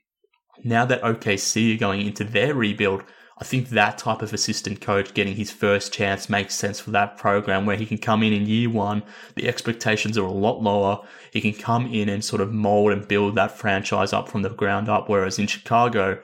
now 0.62 0.84
that 0.84 1.02
OKC 1.02 1.74
are 1.74 1.78
going 1.78 2.06
into 2.06 2.24
their 2.24 2.54
rebuild, 2.54 3.02
I 3.38 3.44
think 3.44 3.68
that 3.68 3.98
type 3.98 4.22
of 4.22 4.32
assistant 4.32 4.80
coach 4.80 5.12
getting 5.12 5.36
his 5.36 5.50
first 5.50 5.92
chance 5.92 6.30
makes 6.30 6.54
sense 6.54 6.80
for 6.80 6.90
that 6.92 7.18
program 7.18 7.66
where 7.66 7.76
he 7.76 7.84
can 7.84 7.98
come 7.98 8.22
in 8.22 8.32
in 8.32 8.46
year 8.46 8.70
one. 8.70 9.02
The 9.34 9.46
expectations 9.46 10.16
are 10.16 10.24
a 10.24 10.32
lot 10.32 10.62
lower. 10.62 11.00
He 11.32 11.42
can 11.42 11.52
come 11.52 11.86
in 11.86 12.08
and 12.08 12.24
sort 12.24 12.40
of 12.40 12.52
mold 12.52 12.92
and 12.92 13.06
build 13.06 13.34
that 13.34 13.58
franchise 13.58 14.14
up 14.14 14.28
from 14.30 14.40
the 14.40 14.48
ground 14.48 14.88
up. 14.88 15.10
Whereas 15.10 15.38
in 15.38 15.48
Chicago, 15.48 16.18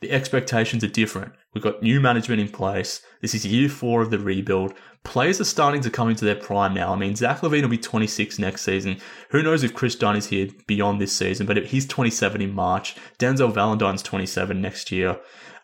the 0.00 0.10
expectations 0.10 0.84
are 0.84 0.88
different. 0.88 1.32
We've 1.54 1.64
got 1.64 1.82
new 1.82 2.00
management 2.00 2.40
in 2.40 2.48
place. 2.48 3.00
This 3.22 3.34
is 3.34 3.46
year 3.46 3.70
four 3.70 4.02
of 4.02 4.10
the 4.10 4.18
rebuild. 4.18 4.74
Players 5.04 5.40
are 5.40 5.44
starting 5.44 5.80
to 5.80 5.90
come 5.90 6.10
into 6.10 6.26
their 6.26 6.36
prime 6.36 6.74
now. 6.74 6.92
I 6.92 6.96
mean, 6.96 7.16
Zach 7.16 7.40
LaVine 7.40 7.62
will 7.62 7.68
be 7.68 7.78
26 7.78 8.38
next 8.38 8.62
season. 8.62 8.98
Who 9.30 9.42
knows 9.42 9.62
if 9.62 9.72
Kris 9.72 9.96
Dunn 9.96 10.16
is 10.16 10.26
here 10.26 10.48
beyond 10.66 11.00
this 11.00 11.12
season, 11.12 11.46
but 11.46 11.56
he's 11.66 11.86
27 11.86 12.42
in 12.42 12.52
March. 12.52 12.94
Denzel 13.18 13.52
Valentine's 13.52 14.02
27 14.02 14.60
next 14.60 14.92
year. 14.92 15.18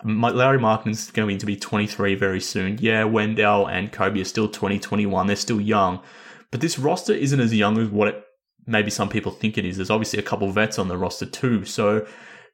Lauri 0.04 0.58
Markkanen's 0.58 1.10
going 1.10 1.38
to 1.38 1.46
be 1.46 1.56
23 1.56 2.14
very 2.14 2.40
soon. 2.40 2.78
Yeah, 2.80 3.04
Wendell 3.04 3.66
and 3.66 3.90
Kobe 3.90 4.20
are 4.20 4.24
still 4.24 4.48
2021. 4.48 5.26
They're 5.26 5.36
still 5.36 5.60
young. 5.60 6.00
But 6.50 6.60
this 6.60 6.78
roster 6.78 7.14
isn't 7.14 7.40
as 7.40 7.54
young 7.54 7.78
as 7.78 7.88
what 7.88 8.08
it, 8.08 8.24
maybe 8.66 8.90
some 8.90 9.08
people 9.08 9.32
think 9.32 9.56
it 9.56 9.64
is. 9.64 9.76
There's 9.76 9.90
obviously 9.90 10.18
a 10.18 10.22
couple 10.22 10.50
vets 10.50 10.78
on 10.78 10.88
the 10.88 10.98
roster 10.98 11.26
too. 11.26 11.64
So 11.64 12.06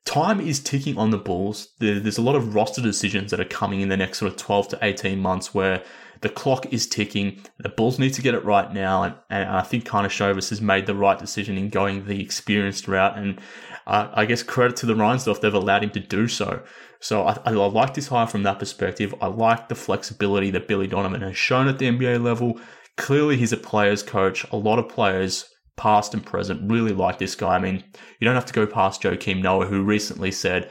time 0.04 0.40
is 0.40 0.60
ticking 0.60 0.96
on 0.96 1.10
the 1.10 1.18
Bulls. 1.18 1.74
There's 1.80 2.18
a 2.18 2.22
lot 2.22 2.36
of 2.36 2.54
roster 2.54 2.80
decisions 2.80 3.30
that 3.30 3.40
are 3.40 3.44
coming 3.44 3.80
in 3.80 3.88
the 3.88 3.96
next 3.96 4.18
sort 4.18 4.30
of 4.30 4.38
12 4.38 4.68
to 4.68 4.78
18 4.80 5.18
months 5.18 5.52
where 5.52 5.82
the 6.20 6.28
clock 6.28 6.72
is 6.72 6.86
ticking. 6.86 7.42
The 7.58 7.68
Bulls 7.68 7.98
need 7.98 8.12
to 8.14 8.22
get 8.22 8.34
it 8.34 8.44
right 8.44 8.72
now. 8.72 9.02
And, 9.02 9.14
and 9.30 9.48
I 9.48 9.62
think 9.62 9.84
Karnisovas 9.84 10.50
has 10.50 10.60
made 10.60 10.86
the 10.86 10.94
right 10.94 11.18
decision 11.18 11.56
in 11.56 11.70
going 11.70 12.06
the 12.06 12.20
experienced 12.20 12.88
route. 12.88 13.16
And 13.16 13.40
uh, 13.86 14.10
I 14.12 14.26
guess 14.26 14.42
credit 14.42 14.76
to 14.78 14.86
the 14.86 14.94
Reinsdorf, 14.94 15.40
they've 15.40 15.52
allowed 15.52 15.84
him 15.84 15.90
to 15.90 16.00
do 16.00 16.28
so. 16.28 16.62
So 17.00 17.26
I, 17.26 17.38
I 17.46 17.50
like 17.50 17.94
this 17.94 18.08
hire 18.08 18.26
from 18.26 18.42
that 18.42 18.58
perspective. 18.58 19.14
I 19.20 19.28
like 19.28 19.68
the 19.68 19.74
flexibility 19.74 20.50
that 20.50 20.68
Billy 20.68 20.86
Donovan 20.86 21.22
has 21.22 21.36
shown 21.36 21.68
at 21.68 21.78
the 21.78 21.86
NBA 21.86 22.22
level. 22.22 22.60
Clearly, 22.96 23.38
he's 23.38 23.52
a 23.52 23.56
player's 23.56 24.02
coach. 24.02 24.44
A 24.52 24.56
lot 24.56 24.78
of 24.78 24.90
players, 24.90 25.48
past 25.76 26.12
and 26.12 26.24
present, 26.24 26.70
really 26.70 26.92
like 26.92 27.18
this 27.18 27.34
guy. 27.34 27.54
I 27.56 27.58
mean, 27.58 27.82
you 28.18 28.26
don't 28.26 28.34
have 28.34 28.44
to 28.46 28.52
go 28.52 28.66
past 28.66 29.00
Joakim 29.00 29.40
Noah, 29.40 29.66
who 29.66 29.82
recently 29.82 30.30
said, 30.30 30.70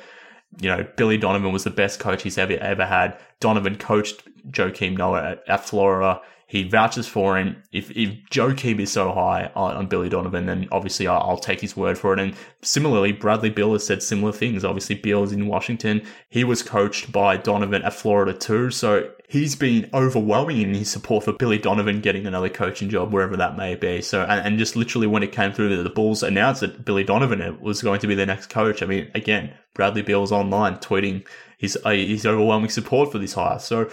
you 0.61 0.69
know, 0.69 0.85
Billy 0.97 1.17
Donovan 1.17 1.51
was 1.51 1.63
the 1.63 1.71
best 1.71 1.99
coach 1.99 2.21
he's 2.21 2.37
ever 2.37 2.53
ever 2.53 2.85
had. 2.85 3.19
Donovan 3.39 3.77
coached 3.77 4.23
Joakim 4.49 4.97
Noah 4.97 5.31
at, 5.31 5.43
at 5.47 5.65
Florida 5.65 6.21
he 6.49 6.63
vouches 6.63 7.07
for 7.07 7.37
him. 7.37 7.61
If 7.71 7.91
if 7.91 8.09
Joakim 8.31 8.79
is 8.79 8.91
so 8.91 9.11
high 9.11 9.51
on, 9.55 9.75
on 9.75 9.85
Billy 9.85 10.09
Donovan, 10.09 10.47
then 10.47 10.67
obviously 10.71 11.05
I'll, 11.05 11.21
I'll, 11.21 11.37
take 11.37 11.61
his 11.61 11.77
word 11.77 11.95
for 11.95 12.11
it. 12.11 12.19
And 12.19 12.33
similarly, 12.63 13.11
Bradley 13.11 13.51
Beal 13.51 13.73
has 13.73 13.85
said 13.85 14.01
similar 14.01 14.31
things. 14.31 14.65
Obviously, 14.65 14.95
Beal 14.95 15.23
is 15.23 15.31
in 15.31 15.45
Washington. 15.45 16.01
He 16.27 16.43
was 16.43 16.63
coached 16.63 17.11
by 17.11 17.37
Donovan 17.37 17.83
at 17.83 17.93
Florida 17.93 18.33
too, 18.33 18.71
so 18.71 19.11
he's 19.27 19.55
been 19.55 19.91
overwhelming 19.93 20.59
in 20.59 20.73
his 20.73 20.89
support 20.89 21.25
for 21.25 21.33
Billy 21.33 21.59
Donovan 21.59 22.01
getting 22.01 22.25
another 22.25 22.49
coaching 22.49 22.89
job 22.89 23.13
wherever 23.13 23.37
that 23.37 23.55
may 23.55 23.75
be. 23.75 24.01
So 24.01 24.23
and, 24.23 24.43
and 24.43 24.57
just 24.57 24.75
literally 24.75 25.05
when 25.05 25.21
it 25.21 25.31
came 25.31 25.53
through 25.53 25.77
that 25.77 25.83
the 25.83 25.91
Bulls 25.91 26.23
announced 26.23 26.61
that 26.61 26.83
Billy 26.83 27.03
Donovan 27.03 27.61
was 27.61 27.83
going 27.83 27.99
to 27.99 28.07
be 28.07 28.15
their 28.15 28.25
next 28.25 28.49
coach. 28.49 28.81
I 28.81 28.87
mean, 28.87 29.11
again, 29.13 29.53
Bradley 29.75 30.01
Beal's 30.01 30.31
online 30.31 30.77
tweeting 30.77 31.27
his 31.59 31.77
uh, 31.85 31.91
his 31.91 32.25
overwhelming 32.25 32.71
support 32.71 33.11
for 33.11 33.19
this 33.19 33.33
hire. 33.33 33.59
So 33.59 33.87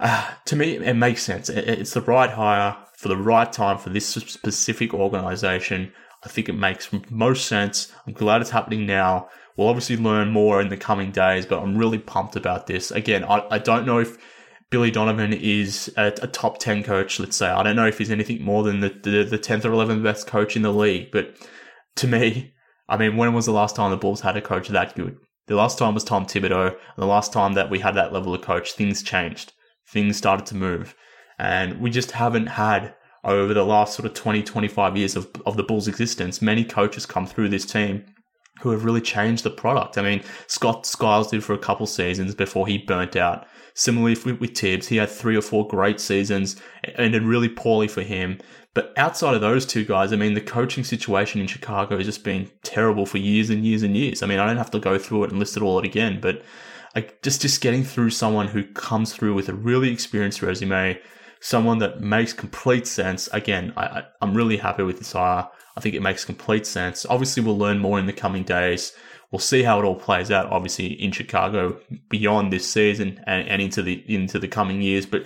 uh, 0.00 0.30
to 0.46 0.56
me, 0.56 0.76
it 0.76 0.94
makes 0.94 1.22
sense. 1.22 1.48
It's 1.48 1.94
the 1.94 2.00
right 2.00 2.30
hire 2.30 2.76
for 2.96 3.08
the 3.08 3.16
right 3.16 3.52
time 3.52 3.78
for 3.78 3.90
this 3.90 4.08
specific 4.08 4.94
organization. 4.94 5.92
I 6.24 6.28
think 6.28 6.48
it 6.48 6.54
makes 6.54 6.90
most 7.10 7.46
sense. 7.46 7.92
I'm 8.06 8.14
glad 8.14 8.40
it's 8.40 8.50
happening 8.50 8.86
now. 8.86 9.28
We'll 9.56 9.68
obviously 9.68 9.96
learn 9.96 10.30
more 10.30 10.60
in 10.60 10.68
the 10.68 10.76
coming 10.76 11.12
days, 11.12 11.46
but 11.46 11.62
I'm 11.62 11.78
really 11.78 11.98
pumped 11.98 12.36
about 12.36 12.66
this. 12.66 12.90
Again, 12.90 13.24
I, 13.24 13.46
I 13.50 13.58
don't 13.58 13.86
know 13.86 13.98
if 13.98 14.18
Billy 14.70 14.90
Donovan 14.90 15.32
is 15.32 15.92
a, 15.96 16.06
a, 16.22 16.26
top 16.26 16.58
10 16.58 16.82
coach, 16.82 17.20
let's 17.20 17.36
say. 17.36 17.46
I 17.46 17.62
don't 17.62 17.76
know 17.76 17.86
if 17.86 17.98
he's 17.98 18.10
anything 18.10 18.42
more 18.42 18.64
than 18.64 18.80
the, 18.80 18.88
the, 18.88 19.24
the 19.24 19.38
10th 19.38 19.64
or 19.64 19.70
11th 19.70 20.02
best 20.02 20.26
coach 20.26 20.56
in 20.56 20.62
the 20.62 20.72
league, 20.72 21.10
but 21.12 21.36
to 21.96 22.08
me, 22.08 22.54
I 22.88 22.96
mean, 22.96 23.16
when 23.16 23.32
was 23.32 23.46
the 23.46 23.52
last 23.52 23.76
time 23.76 23.90
the 23.90 23.96
Bulls 23.96 24.20
had 24.20 24.36
a 24.36 24.42
coach 24.42 24.68
that 24.68 24.94
good? 24.94 25.18
The 25.46 25.54
last 25.54 25.78
time 25.78 25.94
was 25.94 26.04
Tom 26.04 26.26
Thibodeau, 26.26 26.70
and 26.70 26.78
the 26.96 27.06
last 27.06 27.32
time 27.32 27.54
that 27.54 27.70
we 27.70 27.78
had 27.78 27.94
that 27.94 28.12
level 28.12 28.34
of 28.34 28.42
coach, 28.42 28.72
things 28.72 29.02
changed. 29.02 29.52
Things 29.88 30.16
started 30.16 30.46
to 30.46 30.54
move. 30.54 30.94
And 31.38 31.80
we 31.80 31.90
just 31.90 32.12
haven't 32.12 32.46
had, 32.46 32.94
over 33.24 33.52
the 33.52 33.64
last 33.64 33.94
sort 33.94 34.06
of 34.06 34.14
20, 34.14 34.42
25 34.42 34.96
years 34.96 35.16
of, 35.16 35.28
of 35.44 35.56
the 35.56 35.62
Bulls' 35.62 35.88
existence, 35.88 36.40
many 36.40 36.64
coaches 36.64 37.06
come 37.06 37.26
through 37.26 37.50
this 37.50 37.66
team 37.66 38.04
who 38.60 38.70
have 38.70 38.84
really 38.84 39.00
changed 39.00 39.44
the 39.44 39.50
product. 39.50 39.98
I 39.98 40.02
mean, 40.02 40.22
Scott 40.46 40.86
Skiles 40.86 41.30
did 41.30 41.44
for 41.44 41.52
a 41.52 41.58
couple 41.58 41.86
seasons 41.86 42.34
before 42.34 42.66
he 42.66 42.78
burnt 42.78 43.14
out. 43.14 43.46
Similarly 43.74 44.16
with, 44.24 44.40
with 44.40 44.56
Thibs, 44.56 44.88
he 44.88 44.96
had 44.96 45.10
three 45.10 45.36
or 45.36 45.42
four 45.42 45.68
great 45.68 46.00
seasons, 46.00 46.56
ended 46.94 47.22
really 47.22 47.50
poorly 47.50 47.88
for 47.88 48.02
him. 48.02 48.38
But 48.72 48.92
outside 48.96 49.34
of 49.34 49.42
those 49.42 49.66
two 49.66 49.84
guys, 49.84 50.12
I 50.12 50.16
mean, 50.16 50.34
the 50.34 50.40
coaching 50.40 50.84
situation 50.84 51.40
in 51.40 51.46
Chicago 51.46 51.96
has 51.98 52.06
just 52.06 52.24
been 52.24 52.50
terrible 52.62 53.04
for 53.04 53.18
years 53.18 53.50
and 53.50 53.64
years 53.64 53.82
and 53.82 53.96
years. 53.96 54.22
I 54.22 54.26
mean, 54.26 54.38
I 54.38 54.46
don't 54.46 54.56
have 54.56 54.70
to 54.72 54.78
go 54.78 54.98
through 54.98 55.24
it 55.24 55.30
and 55.30 55.38
list 55.38 55.56
it 55.56 55.62
all 55.62 55.78
again, 55.78 56.20
but 56.20 56.42
like 56.96 57.22
just 57.22 57.40
just 57.42 57.60
getting 57.60 57.84
through 57.84 58.10
someone 58.10 58.48
who 58.48 58.64
comes 58.64 59.12
through 59.12 59.34
with 59.34 59.48
a 59.48 59.54
really 59.54 59.92
experienced 59.92 60.42
resume, 60.42 60.98
someone 61.40 61.78
that 61.78 62.00
makes 62.00 62.32
complete 62.32 62.88
sense. 62.88 63.28
Again, 63.32 63.72
I, 63.76 63.84
I 63.84 64.02
I'm 64.20 64.34
really 64.34 64.56
happy 64.56 64.82
with 64.82 64.98
this 64.98 65.12
hire. 65.12 65.48
I 65.76 65.80
think 65.80 65.94
it 65.94 66.02
makes 66.02 66.24
complete 66.24 66.66
sense. 66.66 67.06
Obviously, 67.08 67.44
we'll 67.44 67.58
learn 67.58 67.78
more 67.78 68.00
in 68.00 68.06
the 68.06 68.12
coming 68.12 68.42
days 68.42 68.92
we'll 69.30 69.40
see 69.40 69.62
how 69.62 69.78
it 69.78 69.84
all 69.84 69.96
plays 69.96 70.30
out. 70.30 70.50
Obviously, 70.50 70.86
in 70.86 71.12
Chicago 71.12 71.78
beyond 72.08 72.52
this 72.52 72.70
season 72.70 73.20
and, 73.26 73.48
and 73.48 73.62
into 73.62 73.82
the 73.82 74.02
into 74.12 74.38
the 74.38 74.48
coming 74.48 74.80
years. 74.80 75.06
But 75.06 75.24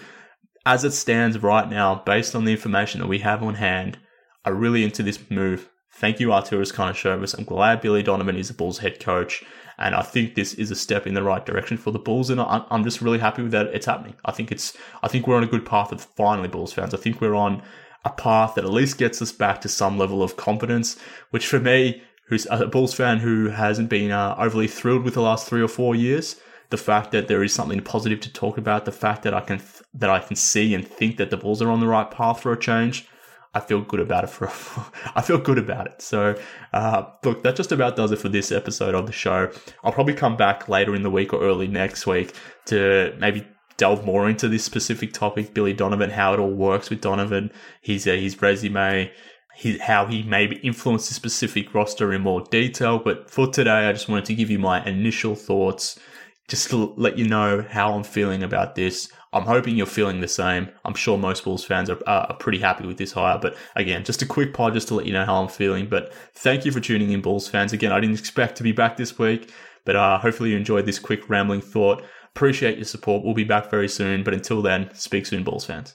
as 0.67 0.85
it 0.85 0.93
stands 0.93 1.39
right 1.39 1.69
now, 1.69 2.03
based 2.05 2.35
on 2.35 2.45
the 2.45 2.53
information 2.53 3.01
that 3.01 3.07
we 3.07 3.21
have 3.21 3.43
on 3.43 3.55
hand, 3.55 3.99
are 4.45 4.55
really 4.55 4.85
into 4.85 5.03
this 5.03 5.31
move. 5.31 5.69
Thank 5.93 6.21
you, 6.21 6.29
Arturas 6.29 6.73
Karnisovas. 6.73 7.37
I'm 7.37 7.45
glad 7.45 7.81
Billy 7.81 8.03
Donovan 8.03 8.37
is 8.37 8.49
the 8.49 8.55
Bulls 8.55 8.79
head 8.79 9.01
coach. 9.01 9.45
And 9.79 9.95
I 9.95 10.03
think 10.03 10.35
this 10.35 10.53
is 10.55 10.71
a 10.71 10.77
step 10.77 11.07
in 11.07 11.15
the 11.15 11.23
right 11.23 11.45
direction 11.45 11.79
for 11.79 11.91
the 11.91 11.99
Bulls, 11.99 12.29
and 12.29 12.39
I'm 12.39 12.85
just 12.85 13.01
really 13.01 13.19
happy 13.19 13.47
that 13.49 13.69
it's 13.69 13.87
happening. 13.87 14.15
I 14.27 14.31
think 14.31 14.53
it's, 14.53 14.77
I 15.03 15.09
think 15.09 15.27
we're 15.27 15.37
on 15.37 15.43
a 15.43 15.47
good 15.47 15.65
path 15.65 15.91
of 15.91 16.03
finally 16.03 16.49
Bulls 16.49 16.75
fans. 16.75 16.93
I 16.93 16.99
think 16.99 17.19
we're 17.19 17.35
on 17.35 17.63
a 18.05 18.11
path 18.11 18.55
that 18.55 18.65
at 18.65 18.71
least 18.71 18.99
gets 18.99 19.23
us 19.23 19.33
back 19.33 19.63
to 19.63 19.71
some 19.71 19.97
level 19.97 20.23
of 20.23 20.37
confidence, 20.37 20.99
which 21.31 21.47
for 21.47 21.59
me 21.59 22.03
who's 22.27 22.47
a 22.51 22.67
Bulls 22.67 22.93
fan 22.93 23.19
who 23.19 23.49
hasn't 23.49 23.89
been 23.89 24.11
uh, 24.11 24.35
overly 24.39 24.69
thrilled 24.69 25.03
with 25.03 25.15
the 25.15 25.23
last 25.23 25.49
three 25.49 25.63
or 25.63 25.69
four 25.69 25.95
years. 25.95 26.37
The 26.69 26.77
fact 26.77 27.11
that 27.13 27.27
there 27.27 27.43
is 27.43 27.53
something 27.55 27.81
positive 27.81 28.21
to 28.21 28.33
talk 28.33 28.57
about, 28.57 28.85
the 28.85 28.93
fact 28.93 29.23
that 29.25 29.35
I 29.35 29.41
can 29.41 29.59
th- 29.59 29.83
that 29.95 30.11
I 30.11 30.21
can 30.21 30.37
see 30.37 30.73
and 30.73 30.87
think 30.87 31.17
that 31.17 31.31
the 31.31 31.37
Bulls 31.37 31.61
are 31.61 31.71
on 31.71 31.81
the 31.81 31.89
right 31.89 32.09
path 32.09 32.41
for 32.41 32.53
a 32.53 32.59
change, 32.59 33.09
I 33.53 33.61
feel 33.61 33.81
good 33.81 34.01
about 34.01 34.25
it. 34.25 34.31
For 34.31 34.49
I 35.15 35.23
feel 35.23 35.39
good 35.39 35.59
about 35.59 35.87
it. 35.87 36.03
So, 36.03 36.37
uh, 36.73 37.05
look, 37.25 37.43
that 37.43 37.57
just 37.57 37.73
about 37.73 37.97
does 37.97 38.13
it 38.13 38.19
for 38.19 38.29
this 38.29 38.53
episode 38.53 38.95
of 38.95 39.07
the 39.07 39.13
show. 39.13 39.51
I'll 39.83 39.93
probably 39.93 40.15
come 40.15 40.37
back 40.37 40.69
later 40.69 40.95
in 40.95 41.03
the 41.03 41.11
week 41.11 41.33
or 41.33 41.43
early 41.43 41.67
next 41.67 42.07
week 42.07 42.35
to 42.67 43.15
maybe 43.19 43.47
delve 43.77 44.05
more 44.05 44.29
into 44.29 44.47
this 44.47 44.63
specific 44.63 45.13
topic, 45.13 45.55
Billy 45.55 45.73
Donovan, 45.73 46.11
how 46.11 46.35
it 46.35 46.39
all 46.39 46.53
works 46.53 46.91
with 46.91 47.01
Donovan, 47.01 47.51
his 47.81 48.07
uh, 48.07 48.13
his 48.13 48.41
resume, 48.41 49.11
his, 49.57 49.81
how 49.81 50.07
he 50.07 50.23
maybe 50.23 50.57
influenced 50.57 51.09
the 51.09 51.15
specific 51.15 51.75
roster 51.75 52.13
in 52.13 52.21
more 52.21 52.43
detail. 52.51 52.99
But 52.99 53.31
for 53.31 53.49
today, 53.49 53.89
I 53.89 53.93
just 53.93 54.09
wanted 54.09 54.27
to 54.27 54.35
give 54.35 54.51
you 54.51 54.59
my 54.59 54.85
initial 54.85 55.35
thoughts, 55.35 55.99
just 56.47 56.71
to 56.71 56.95
let 56.97 57.19
you 57.19 57.27
know 57.27 57.65
how 57.69 57.95
I'm 57.95 58.05
feeling 58.05 58.43
about 58.43 58.75
this. 58.75 59.11
I'm 59.33 59.45
hoping 59.45 59.77
you're 59.77 59.87
feeling 59.87 60.21
the 60.21 60.29
same. 60.29 60.71
I'm 60.85 60.95
sure 60.95 61.17
most 61.17 61.45
Bulls 61.45 61.65
fans 61.65 61.89
are, 61.89 61.99
are 62.07 62.35
pretty 62.35 62.59
happy 62.59 62.87
with 62.87 62.99
this 62.99 63.13
hire. 63.13 63.39
But 63.39 63.57
again, 63.77 64.05
just 64.05 64.23
a 64.23 64.27
quick 64.27 64.53
pod 64.53 64.75
just 64.75 64.89
to 64.89 64.95
let 64.95 65.07
you 65.07 65.13
know 65.13 65.25
how 65.25 65.41
I'm 65.41 65.49
feeling. 65.49 65.89
But 65.89 66.13
thank 66.35 66.65
you 66.65 66.73
for 66.73 66.81
tuning 66.81 67.13
in, 67.13 67.21
Bulls 67.21 67.49
fans. 67.49 67.73
Again, 67.73 67.93
I 67.93 68.01
didn't 68.01 68.19
expect 68.19 68.57
to 68.57 68.65
be 68.65 68.73
back 68.73 68.97
this 68.97 69.19
week, 69.19 69.53
but 69.85 69.95
uh, 69.95 70.19
hopefully 70.19 70.51
you 70.51 70.57
enjoyed 70.57 70.85
this 70.85 70.99
quick 70.99 71.29
rambling 71.29 71.61
thought. 71.61 72.03
Appreciate 72.35 72.77
your 72.77 72.85
support. 72.85 73.25
We'll 73.25 73.35
be 73.35 73.45
back 73.45 73.71
very 73.71 73.89
soon. 73.89 74.25
But 74.25 74.35
until 74.35 74.63
then, 74.63 74.91
speak 74.95 75.27
soon, 75.27 75.45
Bulls 75.45 75.65
fans. 75.65 75.95